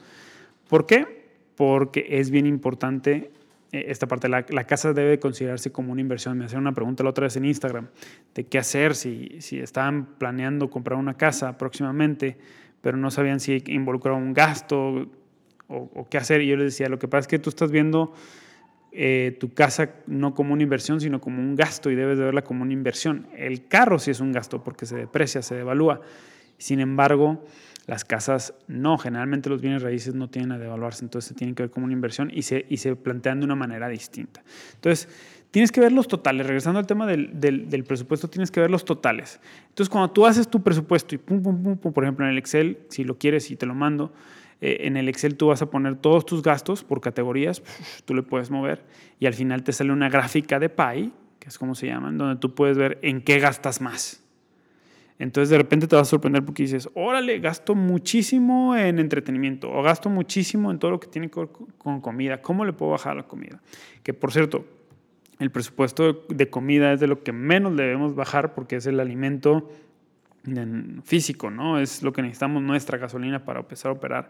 ¿Por 0.69 0.85
qué? 0.85 1.25
Porque 1.55 2.05
es 2.07 2.29
bien 2.29 2.45
importante 2.45 3.31
eh, 3.71 3.85
esta 3.87 4.07
parte. 4.07 4.29
La, 4.29 4.45
la 4.49 4.65
casa 4.65 4.93
debe 4.93 5.19
considerarse 5.19 5.71
como 5.71 5.91
una 5.91 6.01
inversión. 6.01 6.37
Me 6.37 6.45
hacían 6.45 6.61
una 6.61 6.73
pregunta 6.73 7.03
la 7.03 7.09
otra 7.09 7.23
vez 7.23 7.35
en 7.35 7.45
Instagram 7.45 7.87
de 8.35 8.45
qué 8.45 8.59
hacer 8.59 8.95
si, 8.95 9.41
si 9.41 9.59
estaban 9.59 10.05
planeando 10.17 10.69
comprar 10.69 10.99
una 10.99 11.15
casa 11.15 11.57
próximamente, 11.57 12.37
pero 12.81 12.95
no 12.95 13.09
sabían 13.09 13.39
si 13.39 13.63
involucraba 13.67 14.17
un 14.17 14.33
gasto 14.33 15.07
o, 15.67 15.89
o 15.95 16.07
qué 16.09 16.17
hacer. 16.17 16.41
Y 16.41 16.47
yo 16.47 16.57
les 16.57 16.73
decía, 16.73 16.89
lo 16.89 16.99
que 16.99 17.07
pasa 17.07 17.21
es 17.21 17.27
que 17.27 17.39
tú 17.39 17.49
estás 17.49 17.71
viendo 17.71 18.13
eh, 18.99 19.37
tu 19.39 19.53
casa 19.53 19.91
no 20.07 20.33
como 20.33 20.53
una 20.53 20.63
inversión, 20.63 20.99
sino 20.99 21.21
como 21.21 21.39
un 21.39 21.55
gasto 21.55 21.91
y 21.91 21.95
debes 21.95 22.17
de 22.17 22.23
verla 22.23 22.43
como 22.43 22.63
una 22.63 22.73
inversión. 22.73 23.27
El 23.37 23.67
carro 23.67 23.99
sí 23.99 24.09
es 24.09 24.19
un 24.19 24.31
gasto 24.31 24.63
porque 24.63 24.87
se 24.87 24.95
deprecia, 24.95 25.43
se 25.43 25.53
devalúa. 25.53 26.01
Sin 26.57 26.79
embargo, 26.79 27.45
las 27.85 28.03
casas 28.05 28.55
no, 28.67 28.97
generalmente 28.97 29.51
los 29.51 29.61
bienes 29.61 29.83
raíces 29.83 30.15
no 30.15 30.31
tienen 30.31 30.51
a 30.51 30.57
devaluarse, 30.57 31.05
entonces 31.05 31.29
se 31.29 31.35
tienen 31.35 31.53
que 31.53 31.61
ver 31.61 31.69
como 31.69 31.85
una 31.85 31.93
inversión 31.93 32.31
y 32.33 32.41
se, 32.41 32.65
y 32.69 32.77
se 32.77 32.95
plantean 32.95 33.39
de 33.39 33.45
una 33.45 33.53
manera 33.53 33.87
distinta. 33.87 34.43
Entonces, 34.73 35.07
tienes 35.51 35.71
que 35.71 35.79
ver 35.79 35.91
los 35.91 36.07
totales. 36.07 36.47
Regresando 36.47 36.79
al 36.79 36.87
tema 36.87 37.05
del, 37.05 37.39
del, 37.39 37.83
presupuesto, 37.83 38.27
tienes 38.29 38.49
que 38.49 38.61
ver 38.61 38.71
los 38.71 38.83
totales. 38.83 39.39
Entonces, 39.69 39.91
cuando 39.91 40.09
tú 40.09 40.25
haces 40.25 40.47
tu 40.47 40.63
presupuesto 40.63 41.13
y 41.13 41.19
pum, 41.19 41.43
pum, 41.43 41.61
pum, 41.61 41.77
pum, 41.77 41.93
por 41.93 42.03
ejemplo 42.03 42.25
en 42.25 42.31
el 42.31 42.39
Excel, 42.39 42.79
si 42.89 43.03
lo 43.03 43.19
quieres 43.19 43.51
y 43.51 43.55
te 43.55 43.67
lo 43.67 43.75
mando, 43.75 44.11
eh, 44.61 44.77
en 44.81 44.97
el 44.97 45.09
Excel 45.09 45.35
tú 45.35 45.47
vas 45.47 45.61
a 45.61 45.69
poner 45.69 45.95
todos 45.95 46.25
tus 46.25 46.41
gastos 46.41 46.83
por 46.83 47.01
categorías, 47.01 47.61
tú 48.05 48.13
le 48.13 48.23
puedes 48.23 48.49
mover 48.49 48.83
y 49.19 49.25
al 49.25 49.33
final 49.33 49.63
te 49.63 49.71
sale 49.71 49.91
una 49.91 50.09
gráfica 50.09 50.59
de 50.59 50.69
PI, 50.69 51.13
que 51.39 51.49
es 51.49 51.57
como 51.57 51.75
se 51.75 51.87
llaman, 51.87 52.17
donde 52.17 52.39
tú 52.39 52.55
puedes 52.55 52.77
ver 52.77 52.99
en 53.01 53.21
qué 53.21 53.39
gastas 53.39 53.81
más. 53.81 54.23
Entonces 55.19 55.49
de 55.49 55.57
repente 55.57 55.87
te 55.87 55.95
vas 55.95 56.07
a 56.07 56.11
sorprender 56.11 56.45
porque 56.45 56.63
dices, 56.63 56.89
órale, 56.93 57.39
gasto 57.39 57.73
muchísimo 57.73 58.75
en 58.75 58.99
entretenimiento 58.99 59.71
o 59.71 59.81
gasto 59.81 60.09
muchísimo 60.09 60.69
en 60.69 60.77
todo 60.77 60.91
lo 60.91 60.99
que 60.99 61.07
tiene 61.07 61.29
que 61.29 61.39
ver 61.39 61.49
con 61.77 62.01
comida. 62.01 62.41
¿Cómo 62.41 62.65
le 62.65 62.73
puedo 62.73 62.91
bajar 62.91 63.15
la 63.15 63.23
comida? 63.23 63.61
Que 64.03 64.13
por 64.13 64.31
cierto, 64.31 64.65
el 65.39 65.51
presupuesto 65.51 66.25
de 66.29 66.49
comida 66.49 66.93
es 66.93 66.99
de 66.99 67.07
lo 67.07 67.23
que 67.23 67.31
menos 67.31 67.75
debemos 67.75 68.15
bajar 68.15 68.53
porque 68.53 68.75
es 68.75 68.85
el 68.85 68.99
alimento 68.99 69.69
físico, 71.03 71.49
¿no? 71.49 71.79
Es 71.79 72.03
lo 72.03 72.13
que 72.13 72.21
necesitamos 72.21 72.61
nuestra 72.63 72.97
gasolina 72.97 73.43
para 73.43 73.59
empezar 73.59 73.89
a 73.89 73.93
operar. 73.93 74.29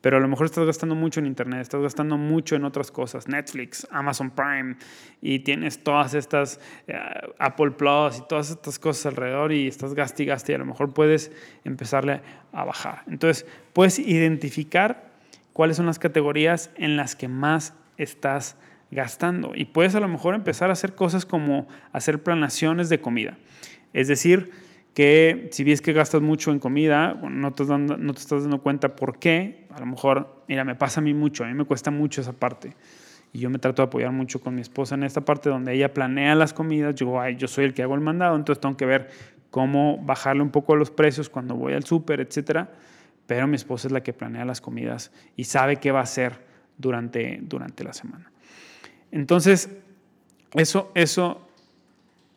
Pero 0.00 0.16
a 0.16 0.20
lo 0.20 0.26
mejor 0.26 0.46
estás 0.46 0.66
gastando 0.66 0.96
mucho 0.96 1.20
en 1.20 1.26
Internet, 1.26 1.60
estás 1.60 1.80
gastando 1.80 2.16
mucho 2.16 2.56
en 2.56 2.64
otras 2.64 2.90
cosas, 2.90 3.28
Netflix, 3.28 3.86
Amazon 3.92 4.30
Prime, 4.30 4.74
y 5.20 5.38
tienes 5.38 5.84
todas 5.84 6.14
estas, 6.14 6.58
eh, 6.88 6.98
Apple 7.38 7.70
Plus 7.70 8.18
y 8.18 8.22
todas 8.28 8.50
estas 8.50 8.80
cosas 8.80 9.06
alrededor 9.06 9.52
y 9.52 9.68
estás 9.68 9.94
gasti 9.94 10.24
y 10.24 10.26
y 10.26 10.54
a 10.54 10.58
lo 10.58 10.66
mejor 10.66 10.92
puedes 10.92 11.30
empezarle 11.64 12.20
a 12.52 12.64
bajar. 12.64 13.04
Entonces, 13.06 13.46
puedes 13.72 14.00
identificar 14.00 15.12
cuáles 15.52 15.76
son 15.76 15.86
las 15.86 16.00
categorías 16.00 16.70
en 16.74 16.96
las 16.96 17.14
que 17.14 17.28
más 17.28 17.74
estás 17.96 18.56
gastando 18.90 19.52
y 19.54 19.66
puedes 19.66 19.94
a 19.94 20.00
lo 20.00 20.08
mejor 20.08 20.34
empezar 20.34 20.70
a 20.70 20.72
hacer 20.72 20.94
cosas 20.94 21.24
como 21.24 21.68
hacer 21.92 22.22
planaciones 22.22 22.88
de 22.88 23.00
comida. 23.00 23.38
Es 23.92 24.08
decir, 24.08 24.50
que 24.94 25.48
si 25.52 25.64
ves 25.64 25.80
que 25.80 25.92
gastas 25.92 26.20
mucho 26.20 26.50
en 26.50 26.58
comida, 26.58 27.14
no, 27.14 27.52
te 27.52 27.64
no 27.64 28.14
te 28.14 28.20
estás 28.20 28.42
dando 28.42 28.60
cuenta 28.60 28.94
por 28.94 29.18
qué. 29.18 29.66
A 29.70 29.80
lo 29.80 29.86
mejor, 29.86 30.44
mira, 30.48 30.64
me 30.64 30.74
pasa 30.74 31.00
a 31.00 31.02
mí 31.02 31.14
mucho, 31.14 31.44
a 31.44 31.48
mí 31.48 31.54
me 31.54 31.64
cuesta 31.64 31.90
mucho 31.90 32.20
esa 32.20 32.32
parte. 32.32 32.76
Y 33.32 33.38
yo 33.38 33.48
me 33.48 33.58
trato 33.58 33.80
de 33.80 33.86
apoyar 33.86 34.12
mucho 34.12 34.40
con 34.40 34.54
mi 34.54 34.60
esposa 34.60 34.94
en 34.94 35.04
esta 35.04 35.22
parte 35.22 35.48
donde 35.48 35.72
ella 35.72 35.94
planea 35.94 36.34
las 36.34 36.52
comidas. 36.52 36.94
Yo, 36.94 37.18
ay, 37.18 37.36
yo 37.36 37.48
soy 37.48 37.64
el 37.64 37.72
que 37.72 37.82
hago 37.82 37.94
el 37.94 38.02
mandado, 38.02 38.36
entonces 38.36 38.60
tengo 38.60 38.76
que 38.76 38.84
ver 38.84 39.08
cómo 39.50 39.98
bajarle 40.02 40.42
un 40.42 40.50
poco 40.50 40.76
los 40.76 40.90
precios 40.90 41.30
cuando 41.30 41.54
voy 41.54 41.72
al 41.72 41.84
súper, 41.84 42.20
etc. 42.20 42.66
Pero 43.26 43.46
mi 43.46 43.56
esposa 43.56 43.88
es 43.88 43.92
la 43.92 44.02
que 44.02 44.12
planea 44.12 44.44
las 44.44 44.60
comidas 44.60 45.10
y 45.36 45.44
sabe 45.44 45.76
qué 45.76 45.90
va 45.90 46.00
a 46.00 46.02
hacer 46.02 46.34
durante, 46.76 47.38
durante 47.42 47.82
la 47.84 47.94
semana. 47.94 48.30
Entonces, 49.10 49.70
eso, 50.52 50.90
eso 50.94 51.48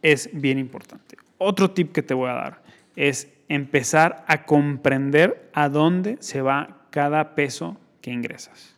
es 0.01 0.29
bien 0.31 0.57
importante. 0.57 1.17
Otro 1.38 1.72
tip 1.72 1.92
que 1.92 2.04
te 2.04 2.13
voy 2.13 2.30
a 2.30 2.34
dar 2.34 2.63
es 2.96 3.32
empezar 3.48 4.24
a 4.27 4.46
comprender 4.46 5.50
a 5.54 5.70
dónde 5.70 6.18
se 6.20 6.42
va 6.42 6.88
cada 6.89 7.36
peso 7.36 7.77
que 8.01 8.12
ingresas. 8.12 8.75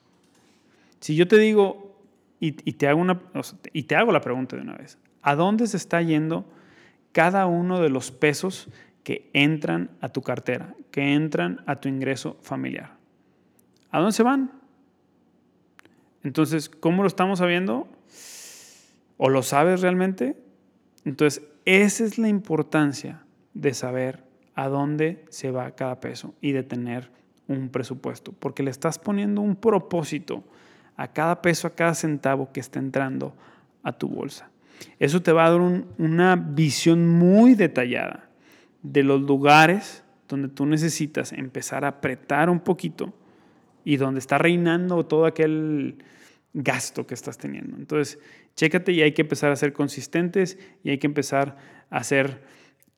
Si 1.00 1.16
yo 1.16 1.28
te 1.28 1.38
digo 1.38 1.96
y, 2.40 2.52
te, 2.52 2.88
hago 2.88 3.06
y 3.74 3.84
te 3.84 3.96
hago 3.96 4.12
la 4.12 4.22
pregunta 4.22 4.56
de 4.56 4.62
una 4.62 4.76
vez, 4.76 4.98
¿a 5.22 5.36
dónde 5.36 5.68
se 5.68 5.78
está 5.78 6.02
yendo 6.02 6.46
cada 7.12 7.46
uno 7.46 7.82
de 7.82 7.90
los 7.90 8.12
pesos 8.12 8.70
que 9.04 9.30
entran 9.34 9.90
a 10.02 10.10
tu 10.10 10.22
cartera, 10.22 10.76
que 10.92 11.14
entran 11.14 11.62
a 11.66 11.78
tu 11.78 11.90
ingreso 11.90 12.38
familiar? 12.42 12.98
¿A 13.92 14.00
dónde 14.00 14.14
se 14.14 14.24
van? 14.24 14.52
Entonces, 16.24 16.70
¿cómo 16.70 17.04
lo 17.04 17.08
estamos 17.08 17.40
sabiendo? 17.40 17.88
¿O 19.18 19.30
lo 19.30 19.44
sabes 19.44 19.82
realmente? 19.82 20.36
Entonces, 21.06 21.42
esa 21.68 22.06
es 22.06 22.18
la 22.18 22.30
importancia 22.30 23.26
de 23.54 23.74
saber 23.74 24.24
a 24.56 24.70
dónde 24.70 25.26
se 25.28 25.52
va 25.52 25.76
cada 25.76 26.00
peso 26.00 26.34
y 26.40 26.54
de 26.54 26.64
tener 26.64 27.12
un 27.50 27.68
presupuesto, 27.68 28.32
porque 28.32 28.64
le 28.64 28.72
estás 28.72 28.98
poniendo 28.98 29.42
un 29.42 29.58
propósito 29.58 30.46
a 30.96 31.12
cada 31.12 31.42
peso, 31.42 31.68
a 31.68 31.76
cada 31.76 31.94
centavo 31.94 32.54
que 32.54 32.62
está 32.62 32.80
entrando 32.80 33.36
a 33.84 33.92
tu 33.92 34.08
bolsa. 34.08 34.50
Eso 34.98 35.22
te 35.22 35.34
va 35.34 35.46
a 35.46 35.52
dar 35.52 35.60
una 35.60 36.38
visión 36.38 37.06
muy 37.06 37.54
detallada 37.54 38.30
de 38.82 39.04
los 39.04 39.20
lugares 39.20 40.06
donde 40.30 40.48
tú 40.48 40.66
necesitas 40.66 41.34
empezar 41.34 41.84
a 41.84 41.90
apretar 41.90 42.50
un 42.50 42.62
poquito 42.62 43.14
y 43.84 43.98
donde 43.98 44.20
está 44.20 44.38
reinando 44.38 45.06
todo 45.06 45.26
aquel 45.26 45.98
gasto 46.54 47.06
que 47.06 47.14
estás 47.14 47.38
teniendo. 47.38 47.76
Entonces, 47.76 48.20
chécate 48.58 48.92
y 48.92 49.02
hay 49.02 49.14
que 49.14 49.22
empezar 49.22 49.52
a 49.52 49.56
ser 49.56 49.72
consistentes 49.72 50.58
y 50.84 50.90
hay 50.90 50.98
que 50.98 51.08
empezar 51.08 51.56
a 51.90 51.98
hacer 51.98 52.42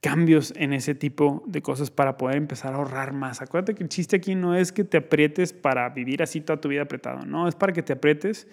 cambios 0.02 0.54
en 0.56 0.74
ese 0.74 0.96
tipo 0.96 1.44
de 1.46 1.62
cosas 1.62 1.92
para 1.92 2.18
poder 2.18 2.38
empezar 2.38 2.74
a 2.74 2.78
ahorrar 2.78 3.14
más. 3.14 3.42
Acuérdate 3.42 3.76
que 3.76 3.84
el 3.84 3.90
chiste 3.90 4.16
aquí 4.16 4.34
no 4.34 4.56
es 4.56 4.72
que 4.72 4.86
te 4.86 4.98
aprietes 4.98 5.54
para 5.54 5.90
vivir 5.90 6.24
así 6.24 6.42
toda 6.42 6.62
tu 6.62 6.70
vida 6.70 6.84
apretado, 6.84 7.26
no, 7.26 7.48
es 7.48 7.56
para 7.56 7.74
que 7.74 7.84
te 7.84 7.94
aprietes 7.94 8.48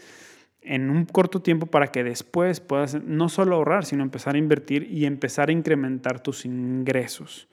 en 0.61 0.91
un 0.91 1.05
corto 1.05 1.41
tiempo 1.41 1.67
para 1.67 1.87
que 1.87 2.03
después 2.03 2.59
puedas 2.59 3.01
no 3.05 3.29
solo 3.29 3.55
ahorrar, 3.55 3.85
sino 3.85 4.03
empezar 4.03 4.35
a 4.35 4.39
invertir 4.39 4.89
y 4.91 5.07
empezar 5.07 5.49
a 5.49 5.53
incrementar 5.53 6.21
tus 6.21 6.45
ingresos. 6.45 7.49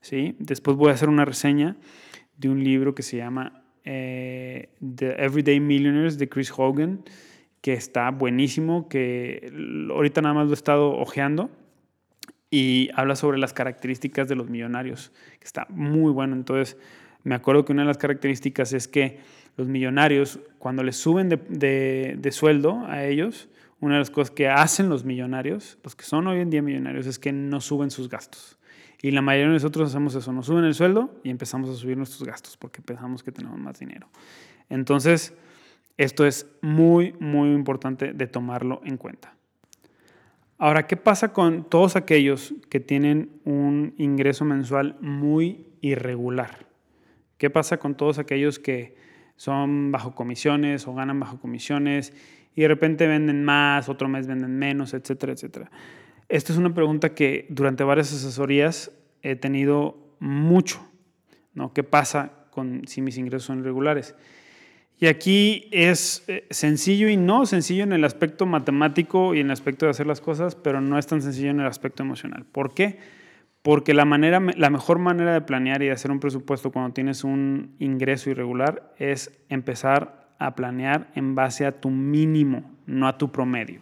¿sí? 0.00 0.36
Después 0.38 0.76
voy 0.76 0.90
a 0.90 0.94
hacer 0.94 1.08
una 1.08 1.24
reseña 1.24 1.76
de 2.36 2.48
un 2.48 2.62
libro 2.62 2.94
que 2.94 3.02
se 3.02 3.16
llama 3.16 3.64
eh, 3.84 4.68
The 4.96 5.24
Everyday 5.24 5.58
Millionaires 5.58 6.18
de 6.18 6.28
Chris 6.28 6.52
Hogan, 6.56 7.02
que 7.62 7.72
está 7.72 8.10
buenísimo, 8.10 8.88
que 8.88 9.50
ahorita 9.90 10.20
nada 10.20 10.34
más 10.34 10.46
lo 10.46 10.52
he 10.52 10.54
estado 10.54 10.90
ojeando 10.90 11.48
y 12.50 12.90
habla 12.94 13.16
sobre 13.16 13.38
las 13.38 13.54
características 13.54 14.28
de 14.28 14.34
los 14.34 14.50
millonarios, 14.50 15.12
que 15.38 15.46
está 15.46 15.66
muy 15.70 16.12
bueno. 16.12 16.34
Entonces, 16.34 16.76
me 17.22 17.34
acuerdo 17.34 17.64
que 17.64 17.72
una 17.72 17.82
de 17.82 17.88
las 17.88 17.98
características 17.98 18.72
es 18.72 18.88
que 18.88 19.20
los 19.56 19.68
millonarios, 19.68 20.40
cuando 20.58 20.82
les 20.82 20.96
suben 20.96 21.28
de, 21.28 22.28
sueldo 22.32 22.84
a 22.86 23.04
ellos, 23.04 23.48
una 23.80 23.94
de 23.94 24.00
las 24.00 24.10
cosas 24.10 24.32
que 24.32 24.48
hacen 24.48 24.88
los 24.88 25.04
millonarios, 25.04 25.78
los 25.84 25.94
que 25.94 26.04
son 26.04 26.26
hoy 26.26 26.40
en 26.40 26.50
día 26.50 26.62
millonarios, 26.62 27.06
es 27.06 27.18
que 27.18 27.32
no 27.32 27.60
suben 27.60 27.90
sus 27.90 28.08
gastos. 28.08 28.58
Y 29.00 29.12
la 29.12 29.22
mayoría 29.22 29.48
de 29.48 29.54
nosotros 29.54 29.88
hacemos 29.88 30.14
eso, 30.14 30.32
nos 30.32 30.46
suben 30.46 30.64
el 30.64 30.74
sueldo 30.74 31.14
y 31.22 31.30
empezamos 31.30 31.70
a 31.70 31.74
subir 31.74 31.96
nuestros 31.96 32.24
gastos 32.24 32.56
porque 32.56 32.82
pensamos 32.82 33.22
que 33.22 33.32
tenemos 33.32 33.58
más 33.58 33.78
dinero. 33.78 34.08
Entonces, 34.68 35.34
esto 35.96 36.26
es 36.26 36.46
muy, 36.62 37.14
muy 37.20 37.50
importante 37.50 38.12
de 38.12 38.26
tomarlo 38.26 38.80
en 38.84 38.96
cuenta. 38.96 39.34
Ahora, 40.58 40.86
¿qué 40.86 40.96
pasa 40.96 41.32
con 41.32 41.68
todos 41.68 41.96
aquellos 41.96 42.54
que 42.70 42.78
tienen 42.78 43.40
un 43.44 43.94
ingreso 43.98 44.44
mensual 44.44 44.96
muy 45.00 45.66
irregular? 45.80 46.66
¿Qué 47.36 47.50
pasa 47.50 47.78
con 47.78 47.96
todos 47.96 48.18
aquellos 48.18 48.60
que 48.60 48.94
son 49.36 49.90
bajo 49.90 50.14
comisiones 50.14 50.86
o 50.86 50.94
ganan 50.94 51.18
bajo 51.18 51.40
comisiones 51.40 52.12
y 52.54 52.62
de 52.62 52.68
repente 52.68 53.08
venden 53.08 53.44
más, 53.44 53.88
otro 53.88 54.08
mes 54.08 54.28
venden 54.28 54.56
menos, 54.56 54.94
etcétera, 54.94 55.32
etcétera? 55.32 55.70
Esta 56.28 56.52
es 56.52 56.58
una 56.58 56.72
pregunta 56.72 57.12
que 57.14 57.46
durante 57.50 57.82
varias 57.82 58.12
asesorías 58.12 58.92
he 59.22 59.34
tenido 59.34 60.14
mucho. 60.20 60.80
¿no? 61.54 61.72
¿Qué 61.72 61.82
pasa 61.82 62.46
con 62.50 62.86
si 62.86 63.02
mis 63.02 63.18
ingresos 63.18 63.46
son 63.46 63.58
irregulares? 63.58 64.14
Y 65.02 65.08
aquí 65.08 65.66
es 65.72 66.22
eh, 66.28 66.46
sencillo 66.50 67.08
y 67.08 67.16
no 67.16 67.44
sencillo 67.44 67.82
en 67.82 67.92
el 67.92 68.04
aspecto 68.04 68.46
matemático 68.46 69.34
y 69.34 69.40
en 69.40 69.46
el 69.46 69.50
aspecto 69.50 69.84
de 69.84 69.90
hacer 69.90 70.06
las 70.06 70.20
cosas, 70.20 70.54
pero 70.54 70.80
no 70.80 70.96
es 70.96 71.08
tan 71.08 71.20
sencillo 71.20 71.50
en 71.50 71.58
el 71.58 71.66
aspecto 71.66 72.04
emocional. 72.04 72.44
¿Por 72.44 72.72
qué? 72.72 73.00
Porque 73.62 73.94
la, 73.94 74.04
manera, 74.04 74.38
la 74.38 74.70
mejor 74.70 75.00
manera 75.00 75.32
de 75.32 75.40
planear 75.40 75.82
y 75.82 75.86
de 75.86 75.90
hacer 75.90 76.12
un 76.12 76.20
presupuesto 76.20 76.70
cuando 76.70 76.94
tienes 76.94 77.24
un 77.24 77.74
ingreso 77.80 78.30
irregular 78.30 78.94
es 78.96 79.36
empezar 79.48 80.28
a 80.38 80.54
planear 80.54 81.10
en 81.16 81.34
base 81.34 81.66
a 81.66 81.80
tu 81.80 81.90
mínimo, 81.90 82.70
no 82.86 83.08
a 83.08 83.18
tu 83.18 83.32
promedio. 83.32 83.80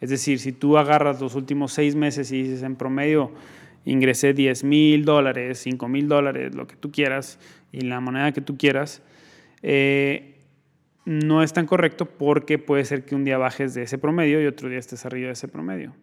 Es 0.00 0.08
decir, 0.08 0.38
si 0.38 0.52
tú 0.52 0.78
agarras 0.78 1.20
los 1.20 1.34
últimos 1.34 1.74
seis 1.74 1.94
meses 1.94 2.32
y 2.32 2.44
dices 2.44 2.62
en 2.62 2.76
promedio 2.76 3.30
ingresé 3.84 4.32
10 4.32 4.64
mil 4.64 5.04
dólares, 5.04 5.58
5 5.58 5.86
mil 5.86 6.08
dólares, 6.08 6.54
lo 6.54 6.66
que 6.66 6.76
tú 6.76 6.90
quieras, 6.90 7.38
y 7.72 7.82
la 7.82 8.00
moneda 8.00 8.32
que 8.32 8.40
tú 8.40 8.56
quieras, 8.56 9.02
eh, 9.62 10.32
no 11.06 11.42
es 11.42 11.52
tan 11.52 11.66
correcto 11.66 12.04
porque 12.04 12.58
puede 12.58 12.84
ser 12.84 13.04
que 13.04 13.14
un 13.14 13.24
día 13.24 13.38
bajes 13.38 13.72
de 13.72 13.84
ese 13.84 13.96
promedio 13.96 14.42
y 14.42 14.46
otro 14.46 14.68
día 14.68 14.78
estés 14.78 15.06
arriba 15.06 15.28
de 15.28 15.32
ese 15.32 15.48
promedio. 15.48 15.94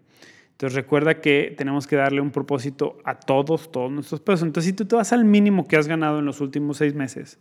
Entonces 0.51 0.75
recuerda 0.75 1.19
que 1.19 1.53
tenemos 1.57 1.87
que 1.87 1.97
darle 1.97 2.21
un 2.21 2.31
propósito 2.31 2.97
a 3.03 3.19
todos, 3.19 3.69
todos 3.71 3.91
nuestros 3.91 4.21
pesos. 4.21 4.43
Entonces 4.43 4.71
si 4.71 4.73
tú 4.73 4.85
te 4.85 4.95
vas 4.95 5.11
al 5.11 5.25
mínimo 5.25 5.67
que 5.67 5.75
has 5.75 5.87
ganado 5.87 6.19
en 6.19 6.25
los 6.25 6.39
últimos 6.39 6.77
seis 6.77 6.95
meses, 6.95 7.37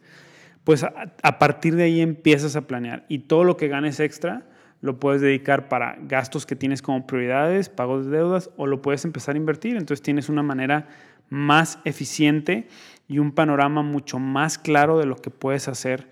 pues 0.65 0.83
a, 0.83 1.39
partir 1.39 1.77
de 1.77 1.85
ahí 1.85 2.01
empiezas 2.01 2.57
a 2.57 2.67
planear 2.67 3.05
y 3.09 3.21
todo 3.21 3.45
lo 3.45 3.57
que 3.57 3.69
ganes 3.69 4.01
extra 4.01 4.49
lo 4.81 4.99
puedes 4.99 5.21
dedicar 5.21 5.69
para 5.69 5.97
gastos 6.03 6.47
que 6.47 6.57
tienes 6.57 6.83
como 6.83 7.07
prioridades, 7.07 7.69
pagos 7.69 8.07
de 8.07 8.17
deudas 8.17 8.51
o 8.57 8.67
lo 8.67 8.83
puedes 8.83 9.05
empezar 9.05 9.37
a 9.37 9.39
invertir. 9.39 9.77
Entonces 9.77 10.03
tienes 10.03 10.29
una 10.29 10.43
manera 10.43 10.89
más 11.29 11.79
eficiente 11.85 12.67
y 13.07 13.21
un 13.21 13.31
panorama 13.31 13.83
mucho 13.83 14.19
más 14.19 14.59
claro 14.59 14.99
de 14.99 15.07
lo 15.07 15.15
que 15.15 15.31
puedes 15.31 15.69
hacer 15.69 16.09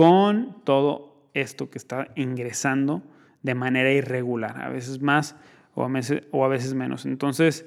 con 0.00 0.56
todo 0.64 1.28
esto 1.34 1.68
que 1.68 1.76
está 1.76 2.08
ingresando 2.16 3.02
de 3.42 3.54
manera 3.54 3.92
irregular, 3.92 4.62
a 4.62 4.70
veces 4.70 5.02
más 5.02 5.36
o 5.74 5.84
a 5.84 5.88
veces, 5.88 6.22
o 6.30 6.42
a 6.42 6.48
veces 6.48 6.72
menos. 6.72 7.04
Entonces, 7.04 7.66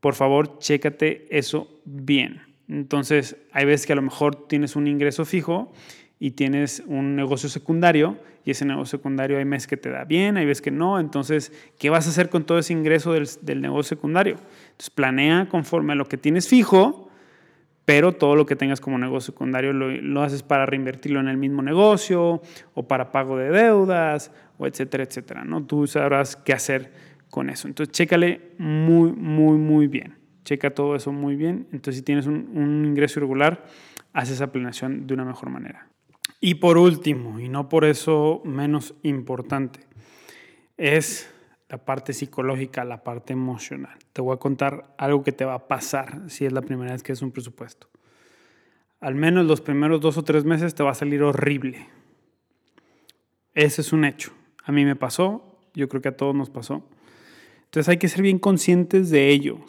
por 0.00 0.14
favor, 0.14 0.58
chécate 0.58 1.26
eso 1.30 1.80
bien. 1.86 2.42
Entonces, 2.68 3.38
hay 3.52 3.64
veces 3.64 3.86
que 3.86 3.94
a 3.94 3.96
lo 3.96 4.02
mejor 4.02 4.46
tienes 4.46 4.76
un 4.76 4.88
ingreso 4.88 5.24
fijo 5.24 5.72
y 6.18 6.32
tienes 6.32 6.82
un 6.86 7.16
negocio 7.16 7.48
secundario 7.48 8.18
y 8.44 8.50
ese 8.50 8.66
negocio 8.66 8.98
secundario 8.98 9.38
hay 9.38 9.46
meses 9.46 9.66
que 9.66 9.78
te 9.78 9.88
da 9.88 10.04
bien, 10.04 10.36
hay 10.36 10.44
veces 10.44 10.60
que 10.60 10.70
no. 10.70 11.00
Entonces, 11.00 11.50
¿qué 11.78 11.88
vas 11.88 12.06
a 12.06 12.10
hacer 12.10 12.28
con 12.28 12.44
todo 12.44 12.58
ese 12.58 12.74
ingreso 12.74 13.14
del, 13.14 13.62
negocio 13.62 13.96
secundario? 13.96 14.36
Planea 14.94 15.48
conforme 15.48 15.94
a 15.94 15.96
lo 15.96 16.04
que 16.04 16.18
tienes 16.18 16.46
fijo 16.46 17.09
pero 17.90 18.12
todo 18.12 18.36
lo 18.36 18.46
que 18.46 18.54
tengas 18.54 18.80
como 18.80 18.98
negocio 18.98 19.32
secundario 19.32 19.72
lo, 19.72 20.22
haces 20.22 20.44
para 20.44 20.64
reinvertirlo 20.64 21.18
en 21.18 21.26
el 21.26 21.36
mismo 21.36 21.60
negocio 21.60 22.40
o 22.72 22.86
para 22.86 23.10
pago 23.10 23.36
de 23.36 23.50
deudas 23.50 24.30
o 24.58 24.68
etcétera, 24.68 25.02
etcétera, 25.02 25.42
¿no? 25.42 25.64
Tú 25.64 25.88
sabrás 25.88 26.36
qué 26.36 26.52
hacer 26.52 26.92
con 27.30 27.50
eso. 27.50 27.66
Entonces, 27.66 27.90
chécale 27.90 28.52
muy, 28.58 29.10
muy, 29.10 29.58
muy 29.58 29.88
bien. 29.88 30.14
Checa 30.44 30.70
todo 30.70 30.94
eso 30.94 31.10
muy 31.10 31.34
bien. 31.34 31.66
Entonces, 31.72 31.96
si 31.96 32.02
tienes 32.02 32.26
un, 32.26 32.48
un 32.54 32.84
ingreso 32.84 33.18
irregular, 33.18 33.64
haz 34.12 34.30
esa 34.30 34.52
planeación 34.52 35.08
de 35.08 35.14
una 35.14 35.24
mejor 35.24 35.50
manera. 35.50 35.88
Y 36.40 36.54
por 36.54 36.78
último, 36.78 37.40
y 37.40 37.48
no 37.48 37.68
por 37.68 37.84
eso 37.84 38.40
menos 38.44 38.94
importante, 39.02 39.80
es 40.76 41.28
la 41.70 41.78
parte 41.78 42.12
psicológica, 42.12 42.84
la 42.84 43.04
parte 43.04 43.32
emocional. 43.32 43.96
Te 44.12 44.20
voy 44.20 44.34
a 44.34 44.38
contar 44.38 44.92
algo 44.98 45.22
que 45.22 45.30
te 45.30 45.44
va 45.44 45.54
a 45.54 45.68
pasar 45.68 46.28
si 46.28 46.44
es 46.44 46.52
la 46.52 46.62
primera 46.62 46.92
vez 46.92 47.04
que 47.04 47.12
es 47.12 47.22
un 47.22 47.30
presupuesto. 47.30 47.88
Al 48.98 49.14
menos 49.14 49.46
los 49.46 49.60
primeros 49.60 50.00
dos 50.00 50.18
o 50.18 50.24
tres 50.24 50.44
meses 50.44 50.74
te 50.74 50.82
va 50.82 50.90
a 50.90 50.94
salir 50.94 51.22
horrible. 51.22 51.86
Ese 53.54 53.82
es 53.82 53.92
un 53.92 54.04
hecho. 54.04 54.32
A 54.64 54.72
mí 54.72 54.84
me 54.84 54.96
pasó, 54.96 55.60
yo 55.72 55.88
creo 55.88 56.02
que 56.02 56.08
a 56.08 56.16
todos 56.16 56.34
nos 56.34 56.50
pasó. 56.50 56.84
Entonces 57.66 57.88
hay 57.88 57.98
que 57.98 58.08
ser 58.08 58.22
bien 58.22 58.40
conscientes 58.40 59.08
de 59.10 59.28
ello. 59.28 59.60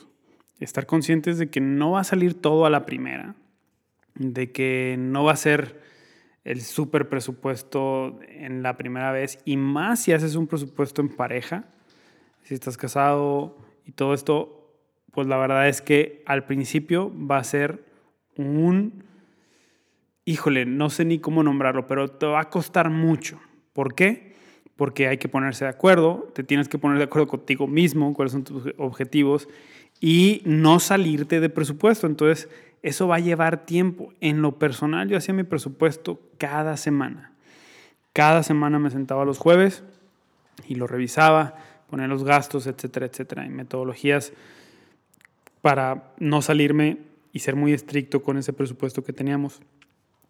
Estar 0.59 0.87
conscientes 0.87 1.37
de 1.37 1.51
que 1.51 1.61
no 1.61 1.91
va 1.91 2.01
a 2.01 2.03
salir 2.03 2.33
todo 2.41 2.65
a 2.65 2.71
la 2.71 2.83
primera. 2.87 3.35
De 4.15 4.51
que 4.51 4.95
no 4.97 5.23
va 5.23 5.33
a 5.33 5.37
ser 5.37 5.79
el 6.45 6.61
súper 6.61 7.09
presupuesto 7.09 8.19
en 8.27 8.63
la 8.63 8.75
primera 8.75 9.11
vez. 9.11 9.37
Y 9.45 9.55
más 9.57 10.01
si 10.01 10.13
haces 10.13 10.33
un 10.35 10.47
presupuesto 10.47 11.01
en 11.01 11.09
pareja 11.09 11.65
si 12.43 12.53
estás 12.53 12.77
casado 12.77 13.57
y 13.85 13.91
todo 13.91 14.13
esto, 14.13 14.61
pues 15.11 15.27
la 15.27 15.37
verdad 15.37 15.67
es 15.67 15.81
que 15.81 16.23
al 16.25 16.45
principio 16.45 17.11
va 17.15 17.37
a 17.37 17.43
ser 17.43 17.83
un, 18.37 19.03
híjole, 20.25 20.65
no 20.65 20.89
sé 20.89 21.05
ni 21.05 21.19
cómo 21.19 21.43
nombrarlo, 21.43 21.87
pero 21.87 22.07
te 22.07 22.25
va 22.25 22.41
a 22.41 22.49
costar 22.49 22.89
mucho. 22.89 23.39
¿Por 23.73 23.93
qué? 23.93 24.35
Porque 24.75 25.07
hay 25.07 25.17
que 25.17 25.29
ponerse 25.29 25.65
de 25.65 25.69
acuerdo, 25.69 26.31
te 26.33 26.43
tienes 26.43 26.69
que 26.69 26.77
poner 26.77 26.97
de 26.97 27.03
acuerdo 27.03 27.27
contigo 27.27 27.67
mismo, 27.67 28.13
cuáles 28.13 28.31
son 28.31 28.43
tus 28.43 28.73
objetivos 28.77 29.47
y 29.99 30.41
no 30.45 30.79
salirte 30.79 31.39
de 31.39 31.49
presupuesto. 31.49 32.07
Entonces, 32.07 32.49
eso 32.81 33.07
va 33.07 33.17
a 33.17 33.19
llevar 33.19 33.65
tiempo. 33.65 34.13
En 34.21 34.41
lo 34.41 34.57
personal, 34.57 35.07
yo 35.09 35.17
hacía 35.17 35.33
mi 35.33 35.43
presupuesto 35.43 36.19
cada 36.37 36.77
semana. 36.77 37.33
Cada 38.13 38.43
semana 38.43 38.79
me 38.79 38.89
sentaba 38.89 39.23
los 39.23 39.37
jueves 39.37 39.83
y 40.67 40.75
lo 40.75 40.87
revisaba 40.87 41.55
poner 41.91 42.09
los 42.09 42.23
gastos, 42.23 42.65
etcétera, 42.67 43.05
etcétera, 43.05 43.45
y 43.45 43.49
metodologías 43.49 44.31
para 45.61 46.13
no 46.17 46.41
salirme 46.41 46.99
y 47.33 47.39
ser 47.39 47.55
muy 47.55 47.73
estricto 47.73 48.23
con 48.23 48.37
ese 48.37 48.53
presupuesto 48.53 49.03
que 49.03 49.11
teníamos. 49.11 49.61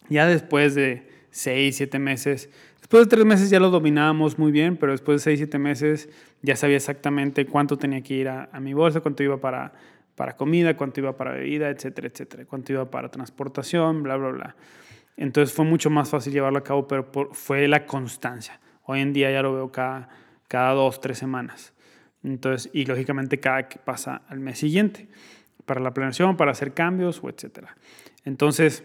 Ya 0.10 0.26
después 0.26 0.74
de 0.74 1.08
seis, 1.30 1.78
siete 1.78 2.00
meses, 2.00 2.50
después 2.80 3.06
de 3.06 3.10
tres 3.10 3.26
meses 3.26 3.52
ya 3.52 3.60
lo 3.60 3.70
dominábamos 3.70 4.40
muy 4.40 4.52
bien, 4.52 4.76
pero 4.76 4.92
después 4.92 5.22
de 5.22 5.24
seis, 5.24 5.40
siete 5.40 5.60
meses 5.60 6.10
ya 6.42 6.56
sabía 6.56 6.78
exactamente 6.78 7.46
cuánto 7.46 7.78
tenía 7.78 8.02
que 8.02 8.16
ir 8.16 8.28
a, 8.28 8.50
mi 8.60 8.74
bolsa, 8.74 9.02
cuánto 9.02 9.22
iba 9.22 9.40
para, 9.40 9.72
para 10.16 10.36
comida, 10.36 10.76
cuánto 10.76 11.00
iba 11.00 11.16
para 11.16 11.34
bebida, 11.34 11.70
etcétera, 11.70 12.08
etcétera, 12.08 12.46
cuánto 12.46 12.74
iba 12.74 12.90
para 12.90 13.10
transportación, 13.10 14.02
bla, 14.02 14.18
bla, 14.18 14.30
bla. 14.30 14.56
Entonces 15.16 15.56
fue 15.56 15.64
mucho 15.64 15.92
más 15.92 16.10
fácil 16.10 16.34
llevarlo 16.34 16.58
a 16.58 16.64
cabo, 16.64 16.88
pero 16.88 17.08
fue 17.34 17.68
la 17.68 17.86
constancia. 17.86 18.60
Hoy 18.86 19.02
en 19.02 19.14
día 19.14 19.32
ya 19.32 19.44
lo 19.44 19.54
veo 19.54 19.72
cada 19.72 20.10
cada 20.52 20.74
dos, 20.74 21.00
tres 21.00 21.18
semanas. 21.18 21.72
Entonces, 22.24 22.70
y 22.74 22.84
lógicamente 22.84 23.40
cada 23.40 23.70
que 23.70 23.80
pasa 23.80 24.24
al 24.28 24.42
mes 24.42 24.60
siguiente. 24.60 25.08
para 25.66 25.80
la 25.80 25.94
planeación, 25.94 26.36
para 26.36 26.52
hacer 26.52 26.74
cambios 26.74 27.22
o 27.24 27.30
etcétera. 27.30 27.78
Entonces, 28.26 28.84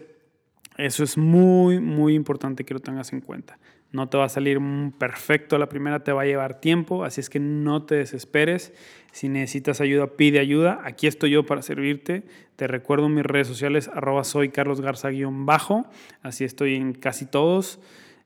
eso 0.77 1.03
es 1.03 1.17
muy, 1.17 1.81
muy 1.81 2.13
importante 2.13 2.63
que 2.63 2.73
lo 2.73 2.79
tengas 2.79 3.11
en 3.11 3.19
cuenta. 3.19 3.57
No 3.91 4.07
te 4.07 4.17
va 4.17 4.25
a 4.25 4.29
salir 4.29 4.61
perfecto, 4.97 5.57
la 5.57 5.67
primera 5.67 6.05
te 6.05 6.13
va 6.13 6.21
a 6.21 6.25
llevar 6.25 6.61
tiempo, 6.61 7.03
así 7.03 7.19
es 7.19 7.29
que 7.29 7.41
no 7.41 7.83
te 7.83 7.95
desesperes. 7.95 8.73
Si 9.11 9.27
necesitas 9.27 9.81
ayuda, 9.81 10.15
pide 10.15 10.39
ayuda. 10.39 10.79
Aquí 10.85 11.07
estoy 11.07 11.31
yo 11.31 11.45
para 11.45 11.61
servirte. 11.61 12.23
Te 12.55 12.67
recuerdo 12.67 13.09
mis 13.09 13.25
redes 13.25 13.47
sociales, 13.47 13.89
arroba 13.93 14.23
soy 14.23 14.49
Carlos 14.49 14.79
Garza-bajo. 14.79 15.89
Así 16.21 16.45
estoy 16.45 16.75
en 16.75 16.93
casi 16.93 17.25
todos, 17.25 17.81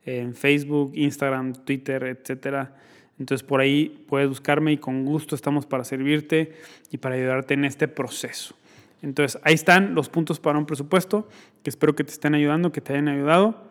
en 0.05 0.35
Facebook, 0.35 0.91
Instagram, 0.93 1.53
Twitter, 1.65 2.03
etcétera. 2.03 2.75
Entonces 3.21 3.47
por 3.47 3.61
ahí 3.61 4.03
puedes 4.07 4.27
buscarme 4.27 4.71
y 4.71 4.77
con 4.77 5.05
gusto 5.05 5.35
estamos 5.35 5.67
para 5.67 5.83
servirte 5.83 6.53
y 6.89 6.97
para 6.97 7.13
ayudarte 7.13 7.53
en 7.53 7.65
este 7.65 7.87
proceso. 7.87 8.55
Entonces 9.03 9.39
ahí 9.43 9.53
están 9.53 9.93
los 9.93 10.09
puntos 10.09 10.39
para 10.39 10.57
un 10.57 10.65
presupuesto 10.65 11.29
que 11.61 11.69
espero 11.69 11.93
que 11.93 12.03
te 12.03 12.11
estén 12.11 12.33
ayudando, 12.33 12.71
que 12.71 12.81
te 12.81 12.93
hayan 12.93 13.09
ayudado. 13.09 13.61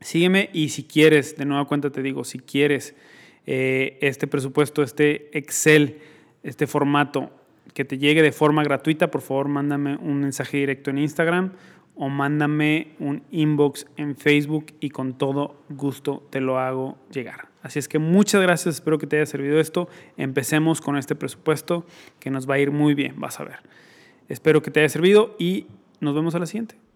Sígueme 0.00 0.50
y 0.52 0.70
si 0.70 0.82
quieres, 0.82 1.36
de 1.36 1.44
nueva 1.44 1.66
cuenta 1.66 1.90
te 1.90 2.02
digo, 2.02 2.24
si 2.24 2.40
quieres 2.40 2.96
eh, 3.46 3.96
este 4.00 4.26
presupuesto, 4.26 4.82
este 4.82 5.38
Excel, 5.38 5.98
este 6.42 6.66
formato 6.66 7.30
que 7.74 7.84
te 7.84 7.96
llegue 7.96 8.22
de 8.22 8.32
forma 8.32 8.64
gratuita, 8.64 9.08
por 9.08 9.20
favor 9.20 9.46
mándame 9.46 9.98
un 9.98 10.20
mensaje 10.20 10.56
directo 10.56 10.90
en 10.90 10.98
Instagram 10.98 11.52
o 12.02 12.08
mándame 12.08 12.94
un 12.98 13.22
inbox 13.30 13.86
en 13.98 14.16
Facebook 14.16 14.72
y 14.80 14.88
con 14.88 15.18
todo 15.18 15.62
gusto 15.68 16.26
te 16.30 16.40
lo 16.40 16.58
hago 16.58 16.96
llegar. 17.12 17.48
Así 17.60 17.78
es 17.78 17.88
que 17.88 17.98
muchas 17.98 18.40
gracias, 18.40 18.76
espero 18.76 18.96
que 18.96 19.06
te 19.06 19.16
haya 19.16 19.26
servido 19.26 19.60
esto. 19.60 19.86
Empecemos 20.16 20.80
con 20.80 20.96
este 20.96 21.14
presupuesto 21.14 21.84
que 22.18 22.30
nos 22.30 22.48
va 22.48 22.54
a 22.54 22.58
ir 22.58 22.70
muy 22.70 22.94
bien, 22.94 23.20
vas 23.20 23.38
a 23.38 23.44
ver. 23.44 23.58
Espero 24.30 24.62
que 24.62 24.70
te 24.70 24.80
haya 24.80 24.88
servido 24.88 25.36
y 25.38 25.66
nos 26.00 26.14
vemos 26.14 26.34
a 26.34 26.38
la 26.38 26.46
siguiente. 26.46 26.89